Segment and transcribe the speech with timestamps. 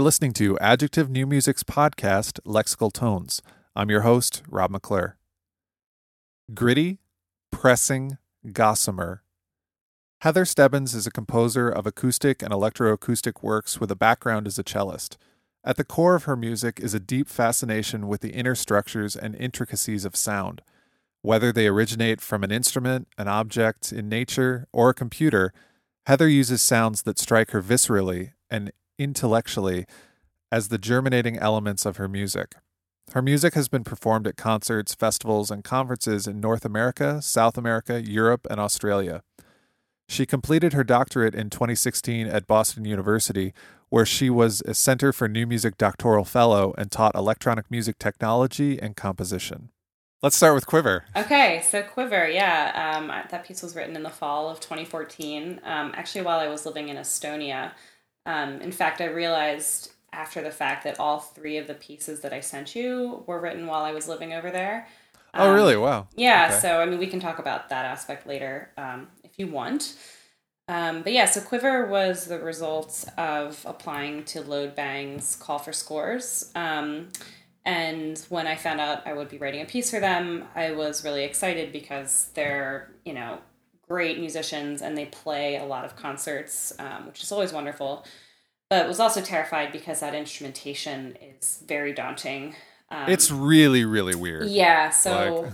[0.00, 3.42] are listening to Adjective New Music's podcast, Lexical Tones.
[3.76, 5.18] I'm your host, Rob McClure.
[6.54, 7.00] Gritty,
[7.52, 8.16] pressing,
[8.50, 9.22] gossamer.
[10.22, 14.64] Heather Stebbins is a composer of acoustic and electroacoustic works with a background as a
[14.64, 15.18] cellist.
[15.64, 19.36] At the core of her music is a deep fascination with the inner structures and
[19.36, 20.62] intricacies of sound.
[21.20, 25.52] Whether they originate from an instrument, an object in nature, or a computer,
[26.06, 29.86] Heather uses sounds that strike her viscerally and intellectually
[30.52, 32.54] as the germinating elements of her music.
[33.12, 38.00] Her music has been performed at concerts, festivals, and conferences in North America, South America,
[38.00, 39.22] Europe, and Australia.
[40.08, 43.52] She completed her doctorate in 2016 at Boston University,
[43.88, 48.80] where she was a Center for New Music doctoral fellow and taught electronic music technology
[48.80, 49.70] and composition.
[50.22, 51.04] Let's start with Quiver.
[51.16, 55.92] Okay, so Quiver, yeah, um, that piece was written in the fall of 2014, um,
[55.96, 57.72] actually, while I was living in Estonia.
[58.26, 62.32] Um, in fact, I realized after the fact that all three of the pieces that
[62.32, 64.88] I sent you were written while I was living over there.
[65.34, 65.76] oh, really?
[65.76, 66.08] Wow.
[66.16, 66.58] Yeah, Okay.
[66.60, 69.96] so I mean, we can talk about that aspect later um, if you want.
[70.68, 76.52] Um, but yeah, so Quiver was the result of applying to loadbang's call for scores.
[76.54, 77.08] Um,
[77.64, 81.04] and when I found out I would be writing a piece for them, I was
[81.04, 83.38] really excited because they're, you know,
[83.90, 88.04] great musicians and they play a lot of concerts, um, which is always wonderful.
[88.70, 92.54] But was also terrified because that instrumentation is very daunting.
[92.88, 94.46] Um, It's really, really weird.
[94.48, 95.52] yeah, so Like-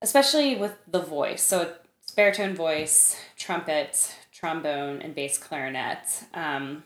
[0.00, 1.42] especially with the voice.
[1.42, 1.74] So
[2.16, 6.24] baritone voice, trumpet, trombone, and bass clarinet.
[6.32, 6.84] Um,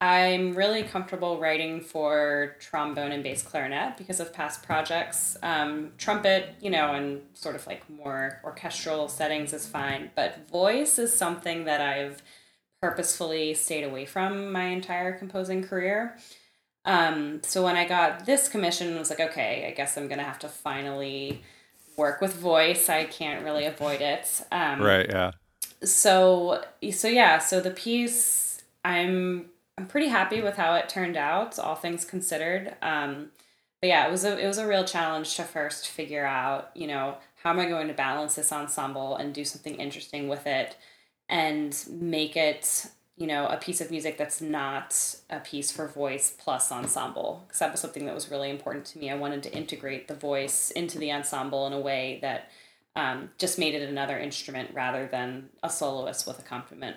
[0.00, 5.36] I'm really comfortable writing for trombone and bass clarinet because of past projects.
[5.42, 10.98] Um, trumpet, you know, and sort of like more orchestral settings is fine, but voice
[11.00, 12.22] is something that I've
[12.80, 16.16] purposefully stayed away from my entire composing career.
[16.84, 20.22] Um, so when I got this commission, I was like, okay, I guess I'm gonna
[20.24, 21.42] have to finally
[21.96, 22.88] work with voice.
[22.88, 24.42] I can't really avoid it.
[24.52, 25.32] Um, Right, yeah.
[25.84, 29.46] so so yeah so the piece i'm
[29.78, 32.74] i'm pretty happy with how it turned out all things considered.
[32.82, 33.30] Um
[33.80, 36.86] but yeah it was a it was a real challenge to first figure out you
[36.86, 40.76] know how am i going to balance this ensemble and do something interesting with it
[41.28, 46.34] and make it you know a piece of music that's not a piece for voice
[46.38, 47.44] plus ensemble.
[47.46, 49.10] Because that was something that was really important to me.
[49.10, 52.50] I wanted to integrate the voice into the ensemble in a way that
[52.96, 56.96] um, just made it another instrument rather than a soloist with accompaniment.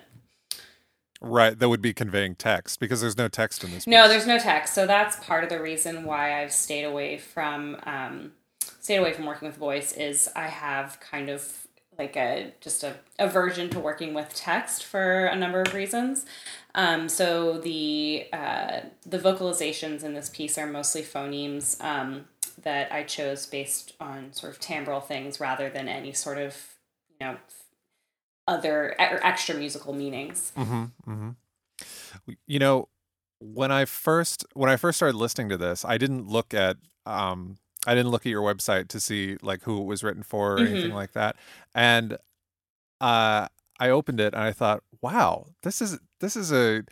[1.23, 3.85] Right, that would be conveying text because there's no text in this.
[3.85, 4.09] No, piece.
[4.09, 8.31] there's no text, so that's part of the reason why I've stayed away from um,
[8.79, 9.91] stayed away from working with voice.
[9.91, 11.67] Is I have kind of
[11.97, 16.25] like a just a aversion to working with text for a number of reasons.
[16.73, 22.25] Um, so the uh, the vocalizations in this piece are mostly phonemes um,
[22.63, 26.57] that I chose based on sort of timbral things rather than any sort of
[27.19, 27.37] you know
[28.47, 30.51] other or extra musical meanings.
[30.57, 31.29] Mm-hmm, mm-hmm.
[32.47, 32.87] you know
[33.39, 37.57] when i first when i first started listening to this i didn't look at um
[37.87, 40.59] i didn't look at your website to see like who it was written for or
[40.59, 40.95] anything Mhm.
[40.95, 41.35] like that
[41.73, 42.17] and
[42.99, 43.47] uh
[43.79, 46.83] i opened it and i thought wow this is this is a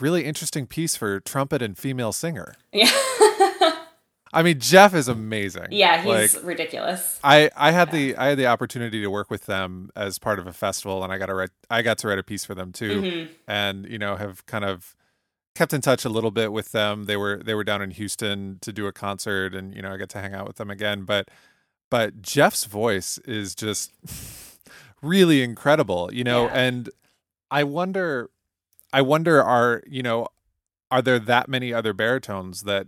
[0.00, 2.90] really interesting piece for trumpet and female singer Yeah.
[4.32, 7.18] i mean jeff is amazing Yeah, he's like ridiculous.
[7.24, 10.46] I, I had the I had the opportunity to work with them as part of
[10.46, 12.72] a festival, and I got to write I got to write a piece for them
[12.72, 13.28] too, Mhm.
[13.48, 14.94] and you know have kind of
[15.56, 17.04] kept in touch a little bit with them.
[17.04, 19.96] They were they were down in Houston to do a concert, and you know I
[19.96, 21.02] get to hang out with them again.
[21.04, 21.28] But
[21.90, 23.92] but Jeff's voice is just
[25.02, 26.52] really incredible, you know, Yeah.
[26.60, 26.90] and
[27.50, 28.30] I wonder
[28.92, 30.28] I wonder are you know
[30.90, 32.86] are there that many other baritones that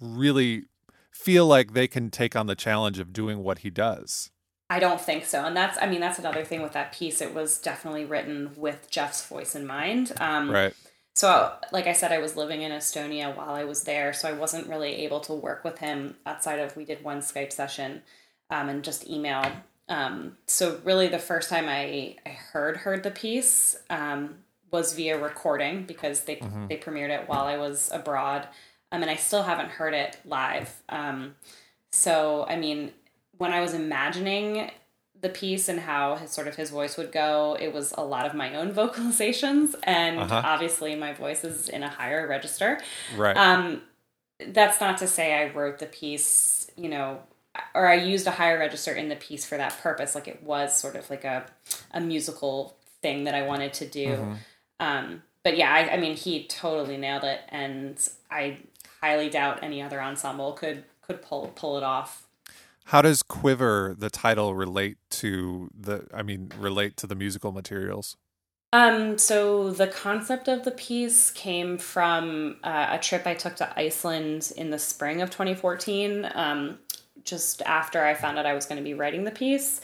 [0.00, 0.64] really
[1.10, 4.30] feel like they can take on the challenge of doing what he does?
[4.70, 5.44] I don't think so.
[5.44, 7.20] And that's, I mean, that's another thing with that piece.
[7.20, 10.12] It was definitely written with Jeff's voice in mind.
[10.20, 10.74] Um, Right.
[11.16, 14.32] So, like I said, I was living in Estonia while I was there, so I
[14.32, 18.02] wasn't really able to work with him outside of we did one Skype session
[18.50, 19.44] um, and just email.
[19.88, 24.38] Um, so, really, the first time I, I heard heard the piece um,
[24.72, 26.66] was via recording because they mm-hmm.
[26.66, 28.48] they premiered it while I was abroad,
[28.94, 30.82] um, and I still haven't heard it live.
[30.88, 31.34] Um,
[31.92, 32.92] so, I mean,
[33.38, 34.70] when I was imagining
[35.20, 38.26] the piece and how his sort of his voice would go, it was a lot
[38.26, 40.42] of my own vocalizations, and Uh-huh.
[40.44, 42.80] obviously my voice is in a higher register.
[43.16, 43.36] Right.
[43.36, 43.82] Um,
[44.48, 47.20] that's not to say I wrote the piece, you know,
[47.74, 50.14] or I used a higher register in the piece for that purpose.
[50.14, 51.46] Like it was sort of like a
[51.92, 54.26] a musical thing that I wanted to do.
[54.80, 57.96] Um, but yeah, I, I mean, he totally nailed it, and
[58.30, 58.58] I
[59.04, 62.26] highly doubt any other ensemble could could pull pull it off.
[62.86, 66.06] How does Quiver, the title, relate to the?
[66.12, 68.16] I mean, relate to the musical materials?
[68.72, 73.78] Um, so the concept of the piece came from uh, a trip I took to
[73.78, 76.78] Iceland in the spring of 2014, um,
[77.22, 79.80] just after I found out I was going to be writing the piece.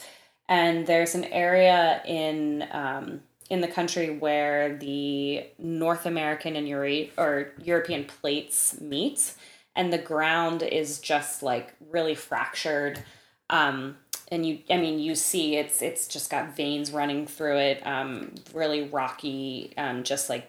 [0.49, 7.07] And there's an area in um, in the country where the North American and Euro-
[7.17, 9.33] or European plates meet,
[9.75, 13.03] and the ground is just like really fractured.
[13.49, 13.97] Um,
[14.31, 18.35] and you, I mean, you see it's it's just got veins running through it, um,
[18.53, 20.47] really rocky, um, just like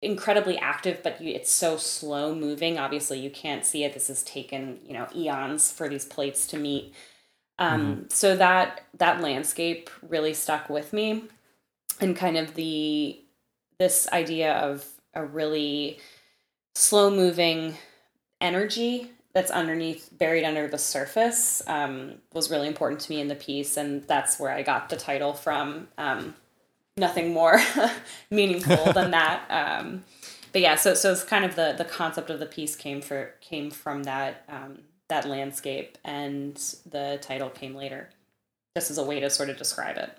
[0.00, 2.78] incredibly active, but you, it's so slow moving.
[2.78, 3.92] Obviously, you can't see it.
[3.92, 6.94] This has taken you know eons for these plates to meet.
[7.58, 8.02] Um, mm-hmm.
[8.10, 11.24] So that that landscape really stuck with me,
[12.00, 13.20] and kind of the
[13.78, 15.98] this idea of a really
[16.74, 17.76] slow moving
[18.40, 23.34] energy that's underneath buried under the surface um, was really important to me in the
[23.34, 25.88] piece and that's where i got the title from.
[25.98, 26.34] Um,
[26.96, 27.60] nothing more
[28.30, 29.44] meaningful than that.
[29.50, 30.04] Um,
[30.52, 33.34] but yeah so so it's kind of the the concept of the piece came for
[33.40, 36.56] came from that um, that landscape and
[36.86, 38.10] the title came later.
[38.76, 40.10] Just as a way to sort of describe it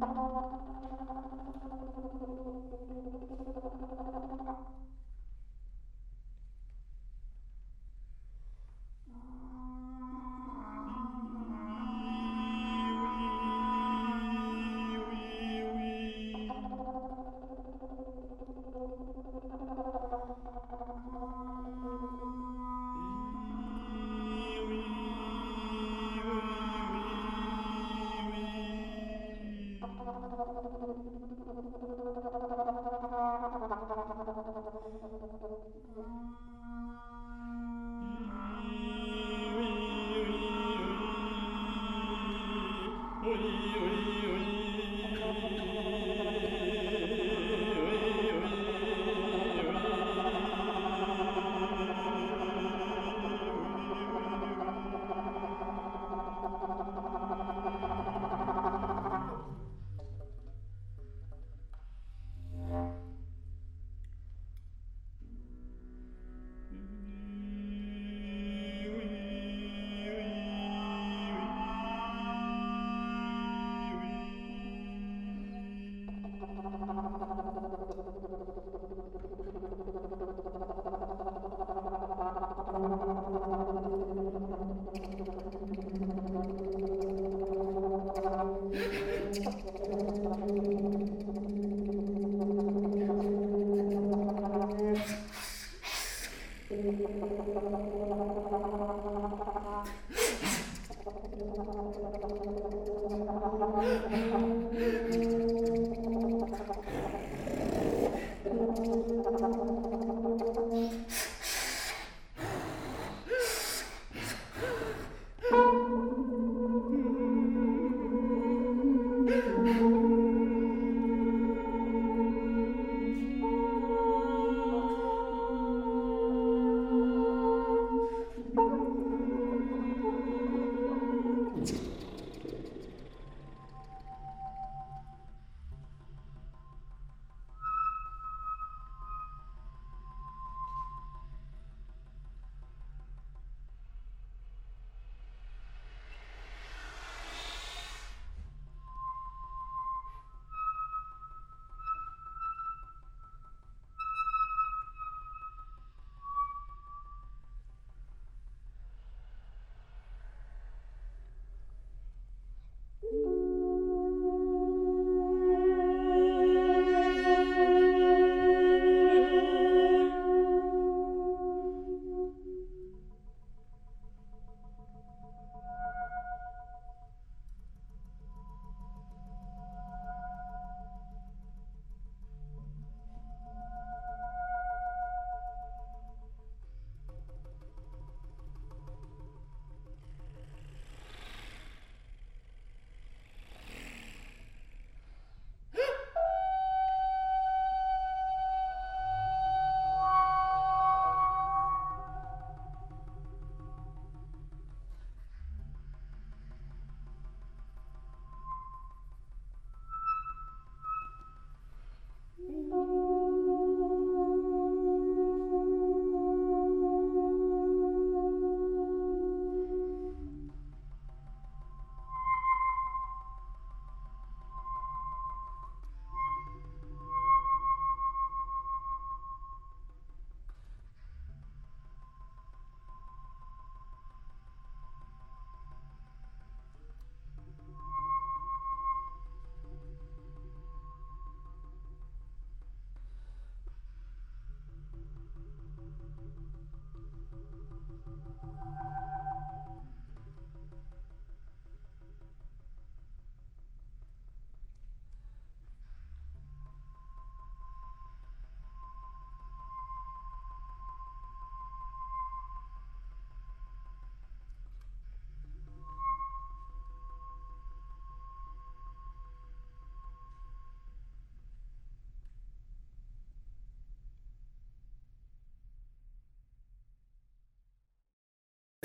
[0.00, 0.57] Thank you.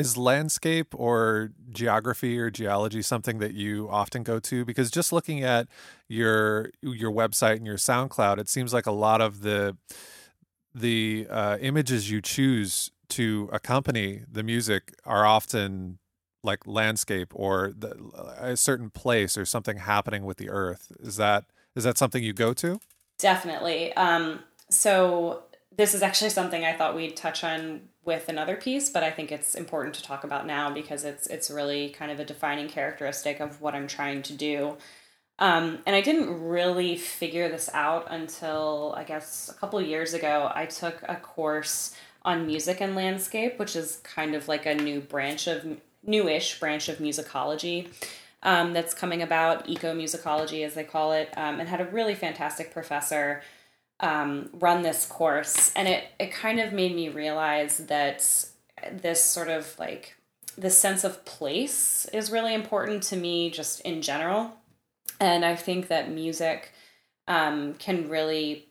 [0.04, 4.66] Is landscape or geography or geology something that you often go to?
[4.66, 5.68] Because just looking at
[6.08, 9.78] your your website and your SoundCloud, it seems like a lot of the
[10.76, 16.00] the uh, images you choose to accompany the music are often
[16.44, 17.96] like landscape or the,
[18.39, 20.92] a certain place or something happening with the earth.
[21.00, 22.80] Is that is that something you go to?
[23.18, 23.94] Definitely.
[23.94, 24.39] Um,
[24.70, 25.44] so
[25.76, 29.32] this is actually something I thought we'd touch on with another piece, but I think
[29.32, 33.39] it's important to talk about now because it's it's really kind of a defining characteristic
[33.39, 34.78] of what I'm trying to do.
[35.39, 40.52] Um, and I didn't really figure this out until I guess a couple years ago.
[40.54, 45.02] I took a course on music and landscape, which is kind of like a new
[45.02, 45.66] branch of
[46.04, 47.89] newish branch of musicology
[48.44, 52.16] um, that's coming about, eco musicology as they call it, um, and had a really
[52.16, 53.42] fantastic professor
[54.00, 58.18] um, run this course, and it it kind of made me realize that
[58.92, 60.16] this sort of like
[60.58, 64.54] the sense of place is really important to me just in general,
[65.20, 66.72] and I think that music
[67.28, 68.68] um, can really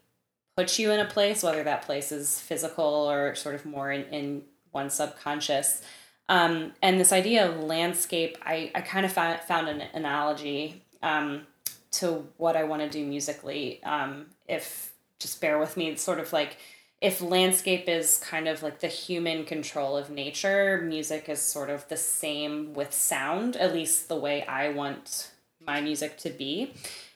[0.57, 4.05] put you in a place, whether that place is physical or sort of more in,
[4.13, 5.83] in one's subconscious.
[6.29, 11.47] Um, and this idea of landscape, I, I kind of found, found an analogy um,
[11.93, 13.83] to what I want to do musically.
[13.83, 14.92] Um, if
[15.23, 15.89] just bear with me.
[15.89, 16.57] It's sort of like
[17.01, 21.89] if landscape is kind of like the human control of nature, music is sort of
[21.89, 25.33] the same with sound, at least the way I want
[25.67, 26.75] my music to be,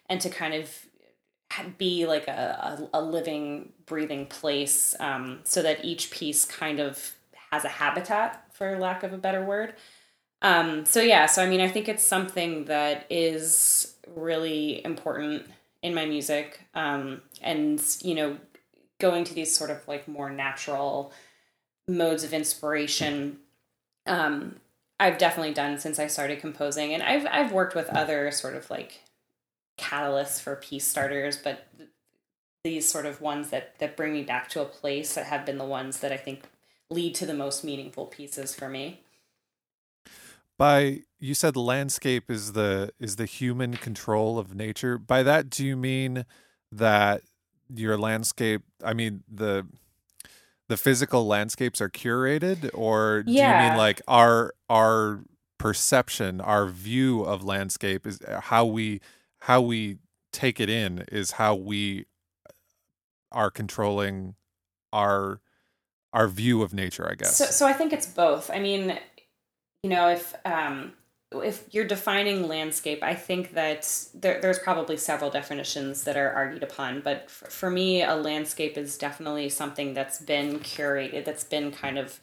[0.09, 0.87] and to kind of
[1.79, 7.15] be like a, a, a living, breathing place um, so that each piece kind of
[7.53, 9.75] has a habitat, for lack of a better word.
[10.43, 15.47] Um, so, yeah, so I mean, I think it's something that is really important
[15.83, 18.39] in my music um, and you know
[18.99, 21.13] going to these sort of like more natural
[21.89, 23.39] modes of inspiration
[24.07, 24.57] um,
[24.99, 28.71] I've definitely done since I started composing, and I've I've worked with other sort of
[28.71, 29.03] like
[29.79, 31.67] catalysts for piece starters, but
[32.65, 35.59] these sort of ones that that bring me back to a place that have been
[35.59, 36.45] the ones that I think
[36.91, 39.01] lead to the most meaningful pieces for me.
[40.59, 44.97] By you said landscape is the is the human control of nature.
[44.97, 46.25] By that do you mean
[46.73, 47.23] that
[47.75, 49.67] your landscape I mean the
[50.69, 53.63] the physical landscapes are curated or do Yeah.
[53.63, 55.21] you mean like our our
[55.59, 59.01] perception, our view of landscape is uh, how we
[59.41, 59.99] how we
[60.33, 62.05] take it in is how we
[63.33, 64.35] are controlling
[64.93, 65.41] our
[66.13, 67.37] our view of nature, I guess.
[67.37, 68.51] So, so I think it's both.
[68.51, 68.99] I mean,
[69.83, 70.93] you know, if um,
[71.41, 76.63] if you're defining landscape, I think that there, there's probably several definitions that are argued
[76.63, 77.01] upon.
[77.01, 81.99] But f- for me, a landscape is definitely something that's been curated, that's been kind
[81.99, 82.19] of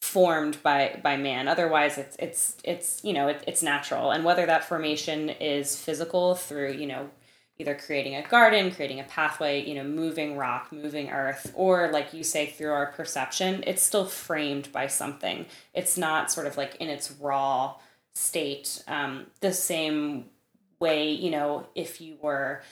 [0.00, 1.48] formed by by man.
[1.48, 4.10] Otherwise, it's it's it's you know it, it's natural.
[4.10, 7.10] And whether that formation is physical through you know
[7.58, 12.12] either creating a garden, creating a pathway, you know, moving rock, moving earth, or like
[12.12, 15.46] you say, through our perception, it's still framed by something.
[15.72, 17.76] It's not sort of like in its raw
[18.14, 18.82] state.
[18.86, 20.26] Um, the same
[20.80, 22.62] way, you know, if you were.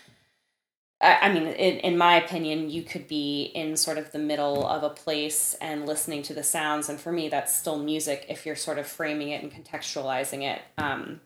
[1.01, 4.67] I I mean, in, in my opinion, you could be in sort of the middle
[4.67, 6.89] of a place and listening to the sounds.
[6.89, 10.63] And for me, that's still music if you're sort of framing it and contextualizing it.
[10.79, 11.21] Um,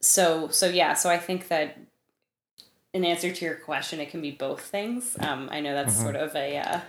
[0.00, 1.78] so, so yeah, so I think that
[2.92, 5.16] in answer to your question, it can be both things.
[5.20, 6.80] Um, I know that's sort of a uh,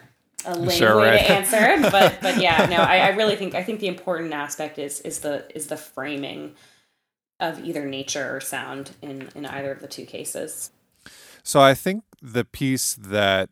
[0.48, 1.20] a lame Sure, way right.
[1.20, 4.80] to answer, but but yeah, no, I, I really think I think the important aspect
[4.80, 6.56] is is the is the framing
[7.40, 10.72] of either nature or sound in in either of the two cases.
[11.44, 13.50] So I think the piece that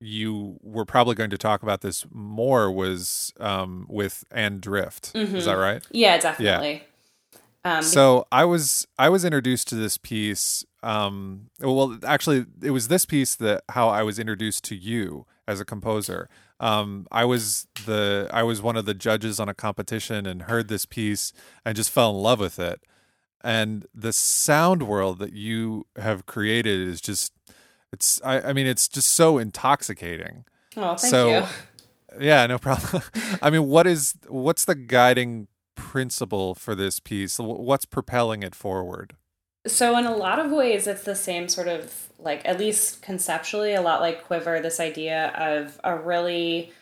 [0.00, 5.12] you were probably going to talk about this more was um, with and drift.
[5.14, 5.82] Is that right?
[5.90, 6.84] Yeah, definitely.
[7.64, 10.64] Um, So I was I was introduced to this piece.
[10.86, 15.58] Um, well, actually, it was this piece that how I was introduced to you as
[15.58, 16.28] a composer.
[16.60, 20.68] Um, I was the I was one of the judges on a competition and heard
[20.68, 21.32] this piece
[21.64, 22.82] and just fell in love with it.
[23.42, 27.32] And the sound world that you have created is just
[27.92, 30.44] it's I, I mean it's just so intoxicating.
[30.76, 31.44] oh, thank so you.
[32.20, 33.02] yeah, no problem.
[33.42, 37.40] I mean, what is what's the guiding principle for this piece?
[37.40, 39.16] What's propelling it forward?
[39.66, 43.74] So in a lot of ways, it's the same sort of like at least conceptually,
[43.74, 44.60] a lot like Quiver.
[44.60, 46.72] This idea of a really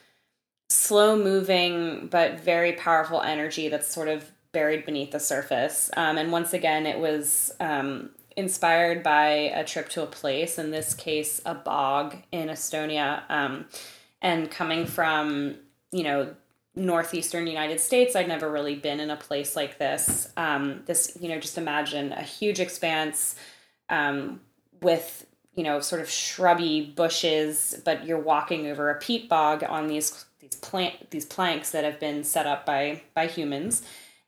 [0.70, 5.90] slow moving but very powerful energy that's sort of buried beneath the surface.
[5.96, 10.70] Um, and once again, it was um, inspired by a trip to a place, in
[10.70, 13.22] this case, a bog in Estonia.
[13.28, 13.66] Um,
[14.22, 15.56] and coming from,
[15.92, 16.34] you know,
[16.76, 20.28] northeastern United States, I'd never really been in a place like this.
[20.36, 23.36] Um, this, you know, just imagine a huge expanse
[23.88, 24.40] um,
[24.80, 29.86] with, you know, sort of shrubby bushes, but you're walking over a peat bog on
[29.86, 33.82] these these plant these planks that have been set up by by humans.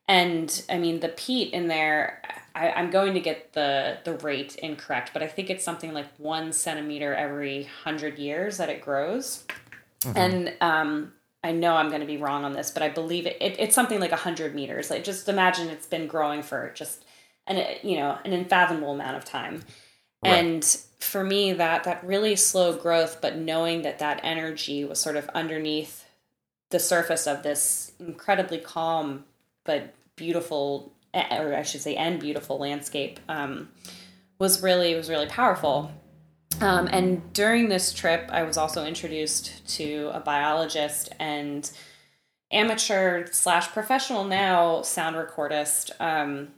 [0.07, 2.21] And I mean, the peat in there,
[2.55, 6.07] I, I'm going to get the the rate incorrect, but I think it's something like
[6.17, 9.43] one centimeter every hundred years that it grows.
[10.15, 11.11] And um,
[11.47, 13.73] I know I'm going to be wrong on this, but I believe it, it it's
[13.73, 14.89] something like 100 meters.
[14.89, 17.05] Like just imagine it's been growing for just
[17.47, 19.63] an you know an unfathomable amount of time.
[20.23, 20.33] Right.
[20.33, 20.63] And
[20.99, 25.29] for me, that that really slow growth, but knowing that that energy was sort of
[25.29, 26.05] underneath
[26.69, 29.23] the surface of this incredibly calm
[29.63, 33.69] but beautiful, eh, or I should say, and beautiful landscape, um,
[34.37, 35.91] was really was really powerful.
[36.59, 41.69] Um, and during this trip, I was also introduced to a biologist and
[42.51, 46.49] amateur slash professional now sound recordist um,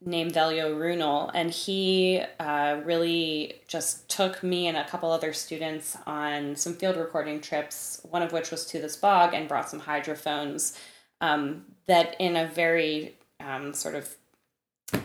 [0.00, 1.30] named Delio Runel.
[1.34, 6.96] And he uh, really just took me and a couple other students on some field
[6.96, 10.78] recording trips, one of which was to this bog and brought some hydrophones
[11.20, 14.16] um, that, in a very um, sort of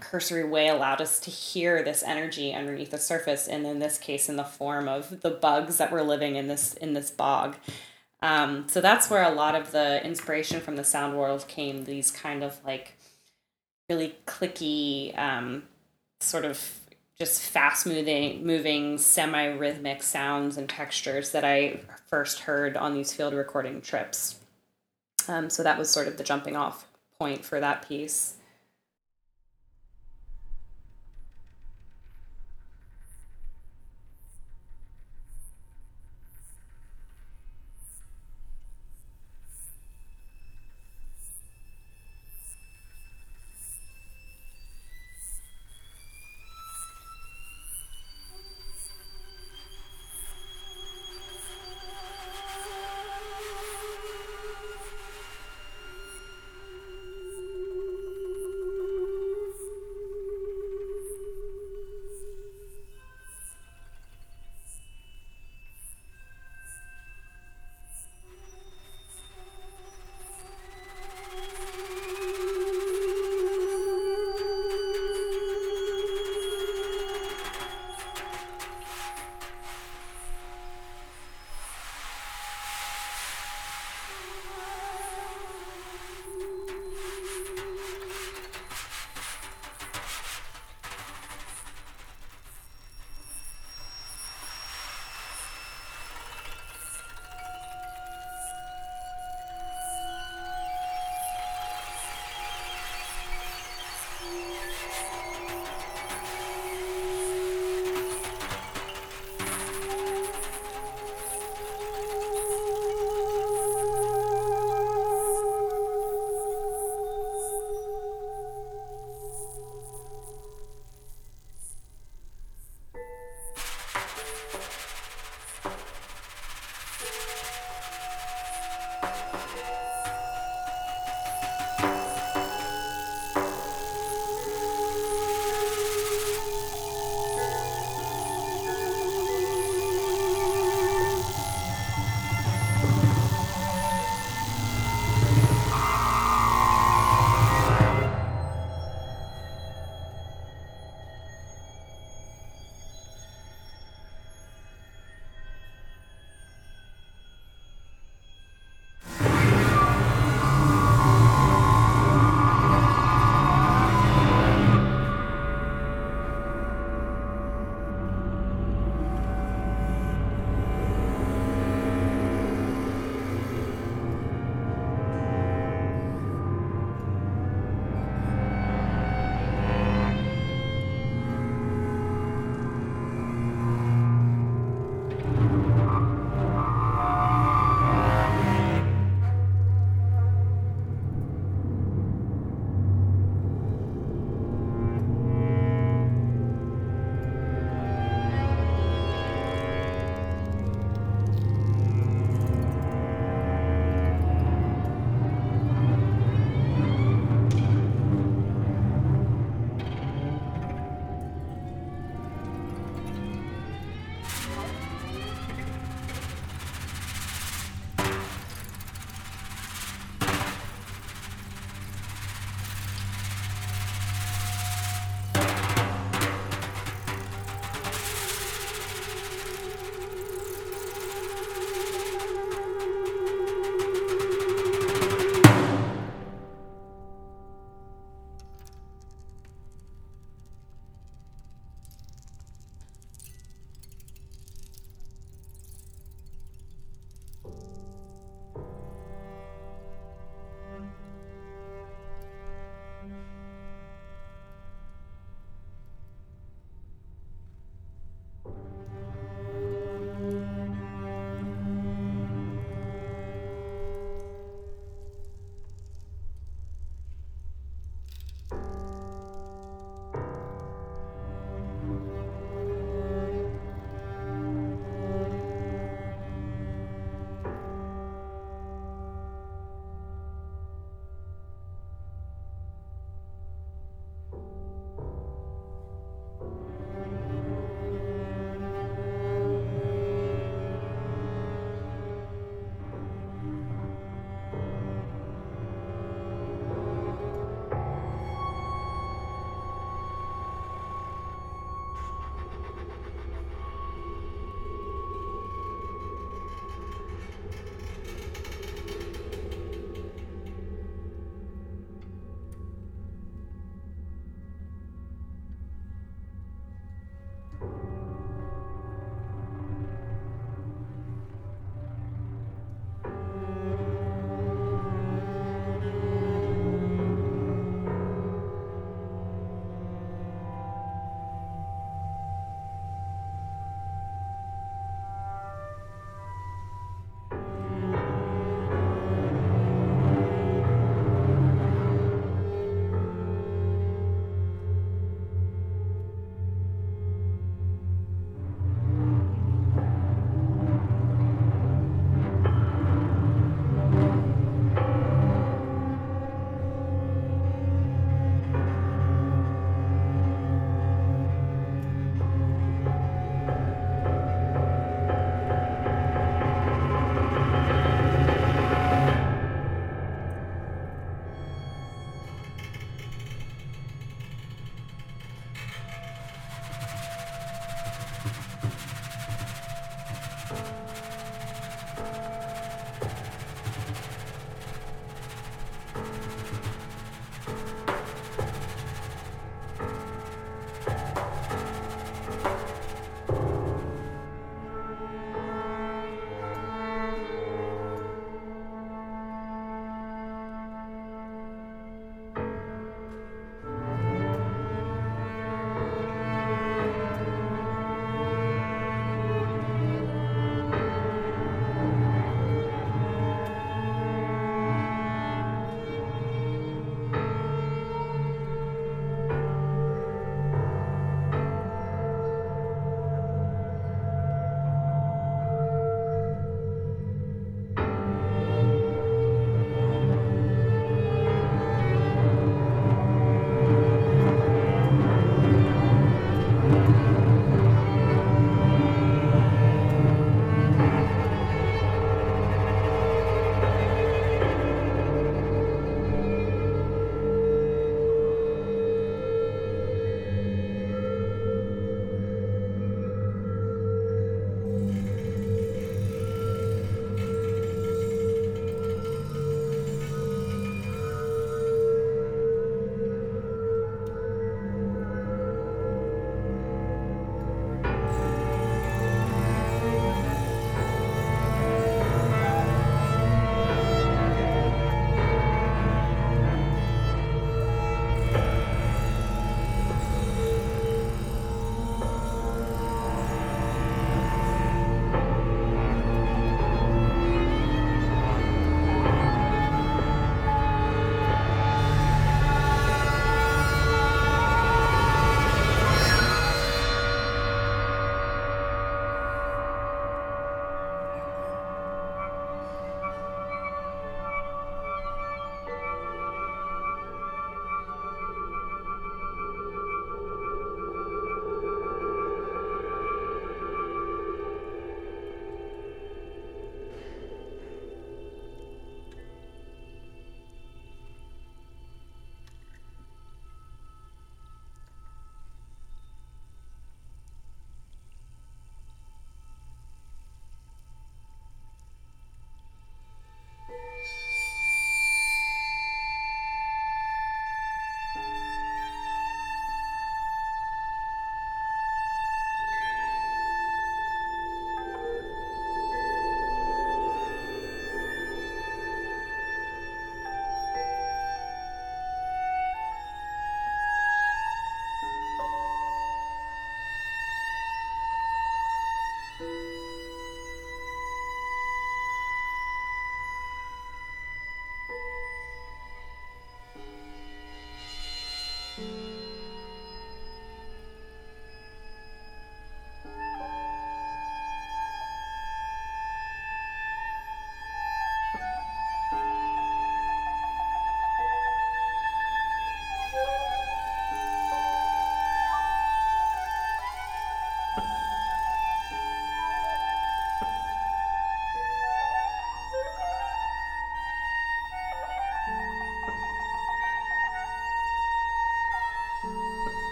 [0.00, 4.28] cursory way allowed us to hear this energy underneath the surface and in this case
[4.28, 7.56] in the form of the bugs that were living in this in this bog.
[8.22, 12.10] Um, so that's where a lot of the inspiration from the sound world came these
[12.10, 12.96] kind of like
[13.88, 15.64] really clicky um,
[16.20, 16.80] sort of
[17.18, 23.12] just fast moving moving semi rhythmic sounds and textures that i first heard on these
[23.12, 24.38] field recording trips.
[25.26, 26.86] Um, so that was sort of the jumping off
[27.18, 28.34] point for that piece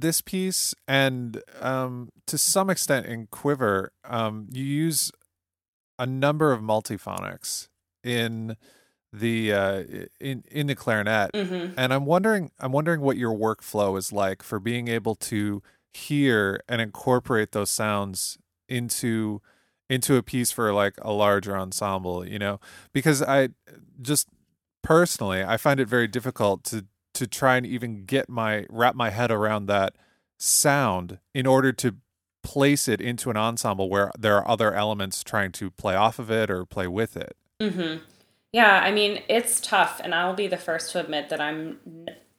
[0.00, 5.10] this piece and um, to some extent in Quiver, um, you use
[5.98, 7.68] a number of multiphonics
[8.02, 8.56] in
[9.12, 9.82] the uh,
[10.20, 11.74] in in the clarinet, Mm-hmm.
[11.76, 16.62] and I'm wondering I'm wondering what your workflow is like for being able to hear
[16.68, 18.38] and incorporate those sounds
[18.68, 19.42] into
[19.88, 22.26] into a piece for like a larger ensemble.
[22.26, 22.60] You know,
[22.92, 23.48] because I
[24.00, 24.28] just
[24.82, 26.86] personally I find it very difficult to
[27.20, 29.94] to try and even get my wrap my head around that
[30.38, 31.96] sound in order to
[32.42, 36.30] place it into an ensemble where there are other elements trying to play off of
[36.30, 37.36] it or play with it.
[37.60, 38.02] Mm-hmm.
[38.52, 41.78] Yeah, I mean, it's tough, and I'll be the first to admit that I'm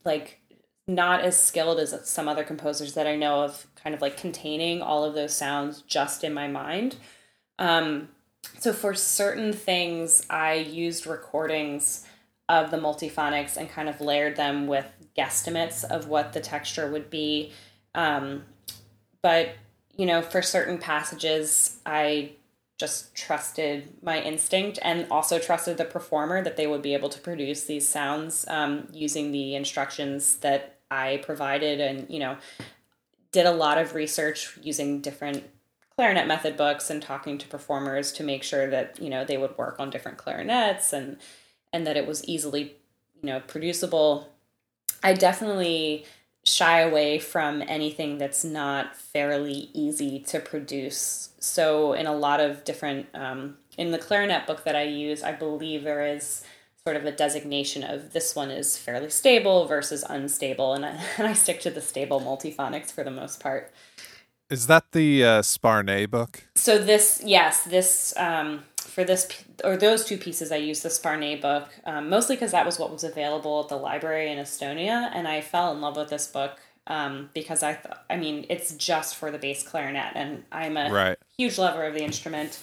[0.03, 0.39] like
[0.87, 4.81] not as skilled as some other composers that I know of, kind of like containing
[4.81, 6.95] all of those sounds just in my mind.
[7.59, 8.09] Um,
[8.57, 12.07] so for certain things, I used recordings
[12.51, 14.85] of the multiphonics and kind of layered them with
[15.17, 17.53] guesstimates of what the texture would be.
[17.95, 18.43] Um,
[19.21, 19.51] but
[19.95, 22.31] you know, for certain passages, I
[22.77, 27.19] just trusted my instinct and also trusted the performer that they would be able to
[27.19, 32.35] produce these sounds um, using the instructions that I provided, and you know,
[33.31, 35.49] did a lot of research using different
[35.95, 39.57] clarinet method books and talking to performers to make sure that you know they would
[39.57, 41.17] work on different clarinets and
[41.73, 42.75] and that it was easily
[43.21, 44.29] you know producible.
[45.03, 46.05] I definitely
[46.43, 51.29] shy away from anything that's not fairly easy to produce.
[51.39, 55.31] So in a lot of different um, in the clarinet book that i use i
[55.31, 56.43] believe there is
[56.83, 61.27] sort of a designation of this one is fairly stable versus unstable and I, and
[61.27, 63.71] I stick to the stable multiphonics for the most part.
[64.49, 66.43] Is that the uh, Sparnaay book?
[66.55, 69.27] so this yes this um, for this
[69.63, 72.91] or those two pieces i used the sparnaay book um, mostly because that was what
[72.91, 76.59] was available at the library in estonia and i fell in love with this book
[76.87, 80.91] um, because i th- i mean it's just for the bass clarinet and i'm a
[80.91, 81.17] Right.
[81.37, 82.59] huge lover of the instrument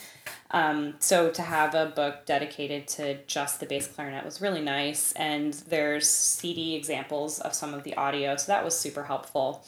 [0.51, 5.13] um, so to have a book dedicated to just the bass clarinet was really nice
[5.13, 9.65] and there's cd examples of some of the audio so that was super helpful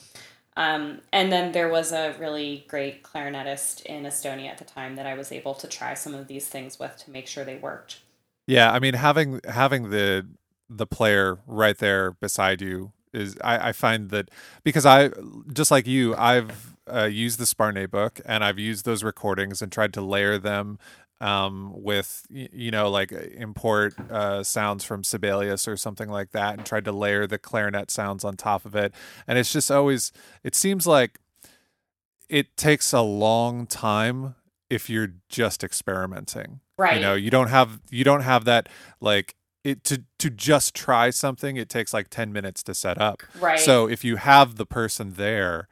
[0.61, 5.06] um, and then there was a really great clarinetist in Estonia at the time that
[5.06, 8.00] I was able to try some of these things with to make sure they worked.
[8.46, 10.26] Yeah, I mean having having the
[10.68, 14.30] the player right there beside you is I, I find that
[14.62, 15.12] because I
[15.50, 19.72] just like you I've uh, used the Sparnaay book and I've used those recordings and
[19.72, 20.78] tried to layer them
[21.20, 26.64] um, with you know like import uh, sounds from Sibelius or something like that and
[26.66, 28.94] tried to layer the clarinet sounds on top of it
[29.26, 30.12] and it's just always
[30.42, 31.18] it seems like
[32.28, 34.34] it takes a long time
[34.70, 36.94] if you're just experimenting Right.
[36.96, 38.68] you know you don't have you don't have that
[39.00, 43.22] like it to to just try something it takes like 10 minutes to set up
[43.38, 43.58] right.
[43.60, 45.68] so if you have the person there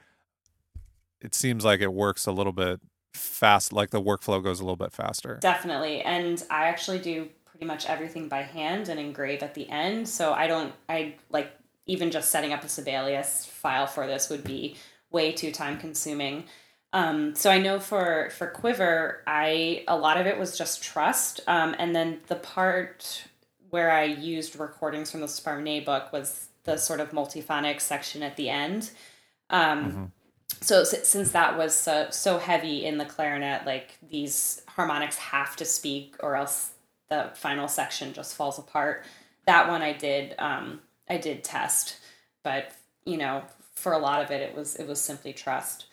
[1.22, 2.80] it seems like it works a little bit
[3.15, 6.03] fast like the workflow goes a little bit faster Definitely.
[6.03, 10.09] And I actually do pretty much everything by hand and engrave at the end.
[10.09, 11.51] So I don't, I like,
[11.87, 14.77] even just setting up a Sibelius file for this would be
[15.11, 16.45] way too time consuming.
[16.93, 21.41] Um, so I know for for Quiver, I a lot of it was just trust,
[21.47, 23.25] um, and then the part
[23.71, 28.37] where I used recordings from the Sparnaay book was the sort of multiphonic section at
[28.37, 28.91] the end.
[29.51, 30.13] Um,
[30.61, 35.64] so since that was so, so heavy in the clarinet like these harmonics have to
[35.64, 36.72] speak or else
[37.09, 39.05] the final section just falls apart.
[39.46, 41.99] That one i did um i did test
[42.42, 42.72] but
[43.05, 43.42] you know
[43.74, 45.86] for a lot of it it was it was simply trust.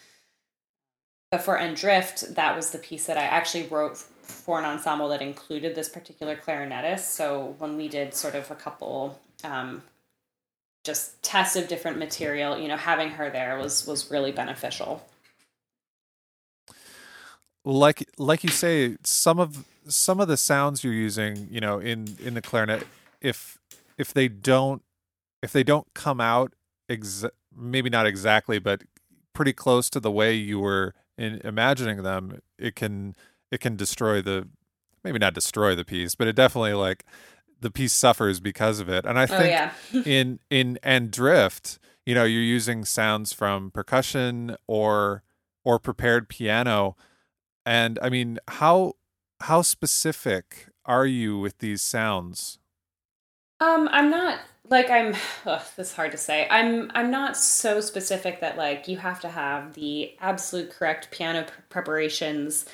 [1.31, 5.09] But for and drift that was the piece that i actually wrote for an ensemble
[5.09, 7.11] that included this particular clarinetist.
[7.11, 9.83] So when we did sort of a couple um
[10.86, 15.05] just tests of different material you know having her there was was really beneficial.
[17.65, 22.15] Like like you say some of some of the sounds you're using you know in
[22.23, 22.86] in the clarinet
[23.21, 23.57] if
[23.97, 24.83] if they don't
[25.41, 26.53] if they don't come out
[26.89, 28.83] exa- maybe not exactly but
[29.33, 33.15] pretty close to the way you were in imagining them it can
[33.51, 34.47] it can destroy the
[35.03, 37.05] maybe not destroy the piece but it definitely like
[37.66, 39.05] the piece suffers because of it.
[39.05, 39.72] And i oh think yeah.
[40.05, 45.24] in in and drift you know you're using sounds from percussion or
[45.63, 46.95] or prepared piano.
[47.66, 48.93] And i mean how
[49.41, 52.59] how specific are you with these sounds?
[53.59, 54.39] Um i'm not
[54.70, 55.16] like i'm
[55.47, 56.47] ugh, this is hard to say.
[56.51, 61.45] I'm i'm not so specific that like you have to have the absolute correct piano
[61.45, 62.68] p- preparations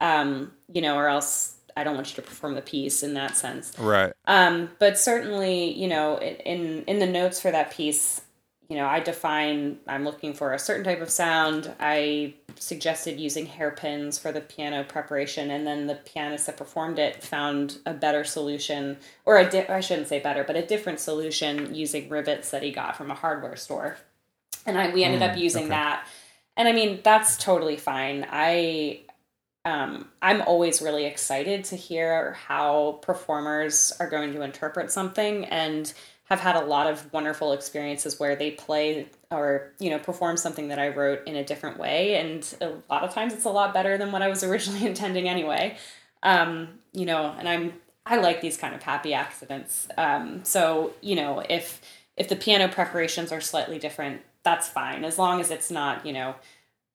[0.00, 3.36] um you know or else i don't want you to perform the piece in that
[3.36, 8.20] sense right Um, but certainly, you know, in in the notes for that piece,
[8.68, 11.74] you know, I define I'm looking for a certain type of sound.
[11.80, 17.24] I suggested using hairpins for the piano preparation, and then the pianist that performed it
[17.24, 21.74] found a better solution, or a di- I shouldn't say better, but a different solution
[21.74, 23.96] using rivets that he got from a hardware store.
[24.66, 25.70] And I we ended mm, up using okay.
[25.70, 26.06] that.
[26.56, 28.26] And I mean, that's totally fine.
[28.30, 29.02] I
[29.68, 35.92] um, I'm always really excited to hear how performers are going to interpret something and
[36.24, 40.68] have had a lot of wonderful experiences where they play or you know perform something
[40.68, 43.74] that I wrote in a different way, and a lot of times it's a lot
[43.74, 45.76] better than what I was originally intending anyway.
[46.22, 47.74] Um, you know, and I'm
[48.06, 49.86] I like these kind of happy accidents.
[49.98, 51.82] Um, so you know, if
[52.16, 56.14] if the piano preparations are slightly different, that's fine as long as it's not you
[56.14, 56.36] know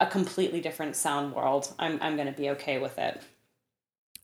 [0.04, 1.72] a completely different sound world.
[1.78, 3.22] I'm I'm going to be okay with it.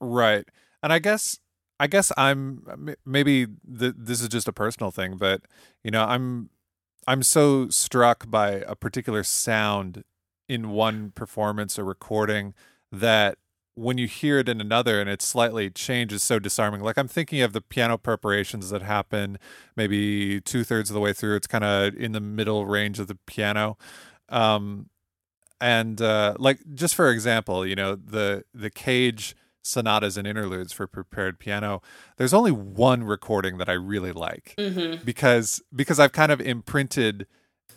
[0.00, 0.46] Right,
[0.82, 1.38] and I guess
[1.78, 5.42] I guess I'm maybe this is just a personal thing, but
[5.82, 6.50] you know, I'm
[7.06, 10.04] I'm so struck by a particular sound
[10.48, 12.54] in one performance or recording
[12.92, 13.38] that
[13.74, 17.40] when you hear it in another and it slightly changes so disarming like i'm thinking
[17.40, 19.38] of the piano preparations that happen
[19.76, 23.14] maybe two-thirds of the way through it's kind of in the middle range of the
[23.26, 23.78] piano
[24.28, 24.90] um,
[25.60, 30.86] and uh, like just for example you know the the cage sonatas and interludes for
[30.86, 31.82] prepared piano
[32.16, 35.02] there's only one recording that i really like mm-hmm.
[35.04, 37.26] because because i've kind of imprinted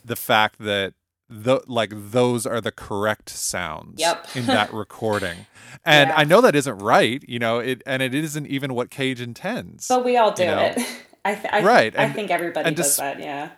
[0.03, 0.93] the fact that
[1.29, 4.27] the like those are the correct sounds yep.
[4.36, 5.45] in that recording
[5.84, 6.15] and yeah.
[6.15, 9.88] i know that isn't right you know it and it isn't even what cage intends
[9.88, 10.61] but we all do you know?
[10.61, 10.77] it
[11.25, 13.49] I, th- I right i think everybody does that yeah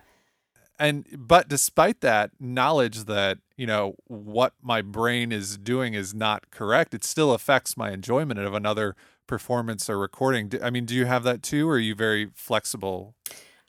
[0.79, 6.51] and but despite that knowledge that you know what my brain is doing is not
[6.51, 8.95] correct it still affects my enjoyment of another
[9.27, 10.51] performance or recording.
[10.61, 13.15] I mean do you have that too or are you very flexible?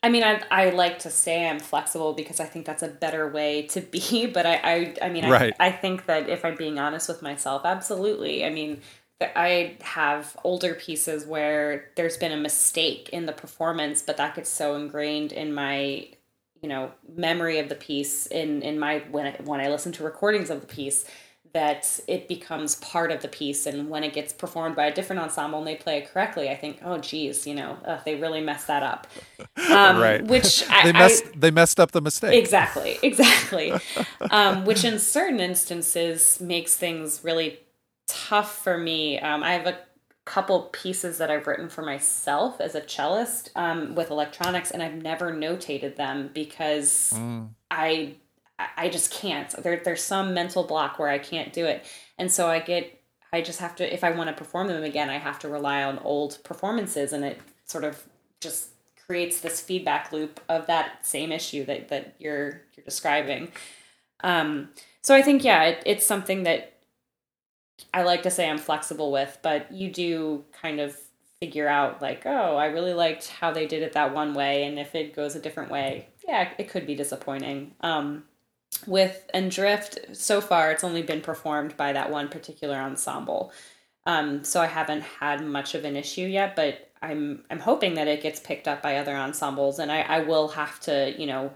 [0.03, 3.27] I mean i, I like to say i'm flexible because i think that's a better
[3.27, 5.53] way to be but i i, I mean right.
[5.59, 8.45] I, I think that if i'm being honest with myself absolutely.
[8.45, 8.81] I mean
[9.19, 14.49] I have older pieces where there's been a mistake in the performance, but that gets
[14.49, 16.09] so ingrained in my
[16.61, 20.03] you know memory of the piece in in my when I, when I listen to
[20.03, 21.05] recordings of the piece
[21.53, 23.65] that it becomes part of the piece.
[23.65, 26.55] And when it gets performed by a different ensemble and they play it correctly i
[26.55, 29.07] think oh geez you know uh, they really messed that up.
[29.69, 32.37] Um, right which I, they messed I, they messed up the mistake.
[32.37, 33.73] Exactly exactly.
[34.31, 37.59] Um, which in certain instances makes things really
[38.05, 39.19] tough for me.
[39.19, 39.77] Um, i have a
[40.27, 45.01] couple pieces that I've written for myself as a cellist um, with electronics, and I've
[45.01, 47.47] never notated them because mm.
[47.71, 48.15] I
[48.59, 49.49] I just can't.
[49.63, 51.85] There, there's some mental block where I can't do it,
[52.17, 53.01] and so I get
[53.31, 55.81] I just have to if I want to perform them again, I have to rely
[55.83, 58.03] on old performances, and it sort of
[58.41, 58.71] just
[59.05, 63.51] creates this feedback loop of that same issue that that you're you're describing.
[64.23, 64.69] Um,
[65.01, 66.76] so I think yeah, it, it's something that
[67.93, 70.97] I like to say I'm flexible with, but you do kind of
[71.39, 74.79] figure out like, oh, I really liked how they did it that one way, and
[74.79, 77.73] if it goes a different way, yeah, it could be disappointing.
[77.81, 78.23] Um,
[78.85, 83.51] with and drift so far it's only been performed by that one particular ensemble
[84.05, 88.07] um, so i haven't had much of an issue yet but i'm i'm hoping that
[88.07, 91.53] it gets picked up by other ensembles and i, I will have to you know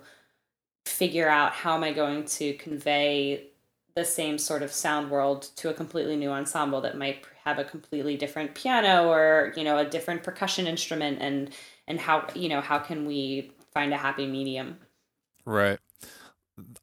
[0.86, 3.48] figure out how am i going to convey
[3.96, 7.64] the same sort of sound world to a completely new ensemble that might have a
[7.64, 11.50] completely different piano or you know a different percussion instrument and
[11.88, 14.78] and how you know how can we find a happy medium?
[15.46, 15.80] Right.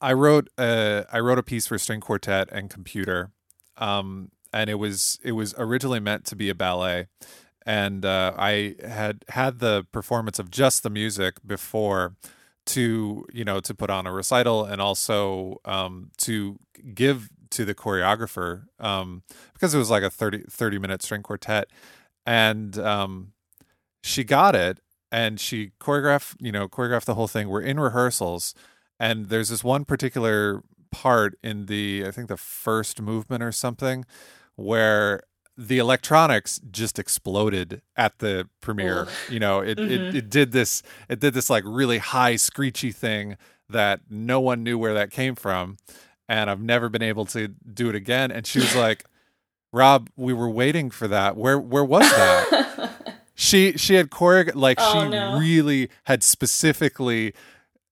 [0.00, 3.30] I wrote i wrote a piece for string quartet and computer
[3.76, 7.06] um and it was it was originally meant to be a ballet
[7.64, 12.16] and uh, i had had the performance of just the music before
[12.68, 16.58] to you know to put on a recital and also um, to
[16.94, 19.22] give to the choreographer um,
[19.54, 21.68] because it was like a 30, 30 minute string quartet.
[22.26, 23.32] And um,
[24.02, 27.48] she got it and she choreographed you know choreographed the whole thing.
[27.48, 28.54] We're in rehearsals
[29.00, 34.06] and there's this one particular part in the i think the first movement or something
[34.56, 35.22] where
[35.58, 39.02] the electronics just exploded at the premiere.
[39.02, 39.32] Ooh.
[39.32, 39.90] You know, it, mm-hmm.
[39.90, 43.36] it it did this it did this like really high screechy thing
[43.68, 45.76] that no one knew where that came from,
[46.28, 48.30] and I've never been able to do it again.
[48.30, 49.04] And she was like,
[49.72, 51.36] "Rob, we were waiting for that.
[51.36, 55.40] Where where was that?" she she had choreo like oh, she no.
[55.40, 57.34] really had specifically,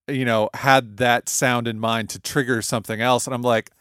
[0.07, 3.71] you know, had that sound in mind to trigger something else, and I'm like,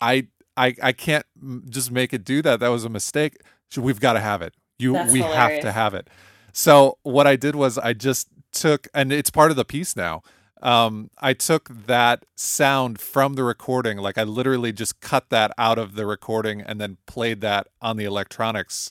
[0.00, 1.26] I I I can't
[1.68, 2.60] just make it do that.
[2.60, 3.38] That was a mistake.
[3.76, 4.54] We've got to have it.
[4.78, 5.34] You That's we hilarious.
[5.34, 6.08] have to have it.
[6.52, 10.22] So what I did was I just took and it's part of the piece now.
[10.62, 15.78] um, I took that sound from the recording, like I literally just cut that out
[15.78, 18.90] of the recording and then played that on the electronics,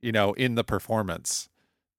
[0.00, 1.48] you know, in the performance,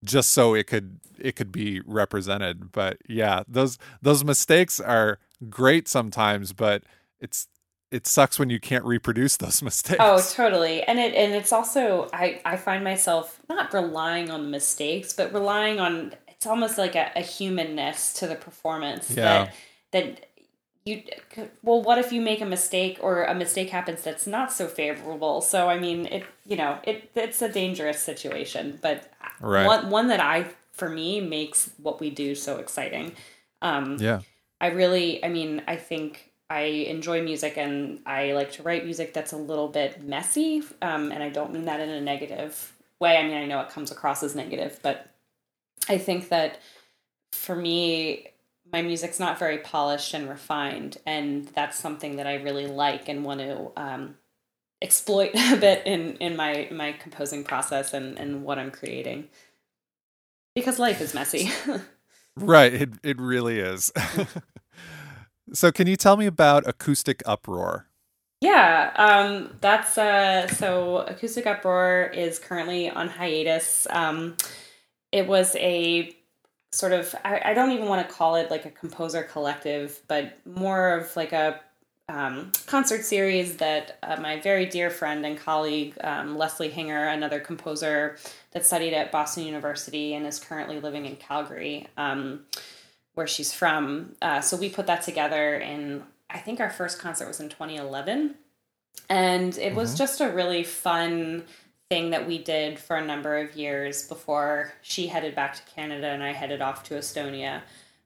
[0.03, 2.71] just so it could it could be represented.
[2.71, 6.83] But yeah, those those mistakes are great sometimes, but
[7.19, 7.47] it's
[7.91, 9.99] it sucks when you can't reproduce those mistakes.
[10.01, 10.83] Oh, totally.
[10.83, 15.33] And it and it's also I I find myself not relying on the mistakes, but
[15.33, 19.23] relying on it's almost like a, a humanness to the performance Yeah.
[19.23, 19.53] that
[19.91, 20.25] that
[20.85, 21.03] you
[21.63, 25.41] well what if you make a mistake or a mistake happens that's not so favorable
[25.41, 29.11] so i mean it you know it it's a dangerous situation but
[29.41, 29.65] Right.
[29.65, 33.11] one one that i for me makes what we do so exciting
[33.61, 34.21] um Yeah.
[34.59, 39.13] I really, I mean, I think I enjoy music and I like to write music
[39.13, 40.63] that's a little bit messy.
[40.81, 43.17] Um, and I don't mean that in a negative way.
[43.17, 45.09] I mean, I know it comes across as negative, but
[45.89, 46.59] I think that
[47.33, 48.29] for me,
[48.71, 50.97] my music's not very polished and refined.
[51.05, 54.15] And that's something that I really like and want to um,
[54.81, 59.27] exploit a bit in, in my, my composing process and, and what I'm creating.
[60.55, 61.51] Because life is messy.
[62.37, 62.73] Right.
[62.73, 63.91] It it really is.
[65.53, 67.87] so can you tell me about acoustic uproar?
[68.39, 73.87] Yeah, um, that's uh, so Acoustic Uproar is currently on hiatus.
[73.89, 74.37] Um,
[75.11, 76.15] it was a
[76.71, 80.37] sort of, I, I don't even want to call it like a composer collective, but
[80.45, 81.59] more of like a
[82.09, 87.39] um, concert series that uh, my very dear friend and colleague um, Leslie Hinger, another
[87.39, 88.17] composer
[88.51, 92.41] that studied at Boston University and is currently living in Calgary, um,
[93.17, 94.13] where she's from.
[94.21, 98.35] Uh, so we put that together in, I think our first concert was in 2011.
[99.09, 101.43] And it was just a really fun
[101.89, 106.07] thing that we did for a number of years before she headed back to Canada
[106.09, 107.61] and I headed off to Estonia,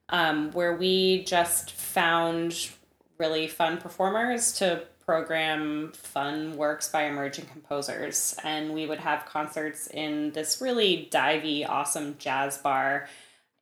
[0.08, 2.70] um, where we just found
[3.18, 8.34] really fun performers to program fun works by emerging composers.
[8.42, 13.08] And we would have concerts in this really divey, awesome jazz bar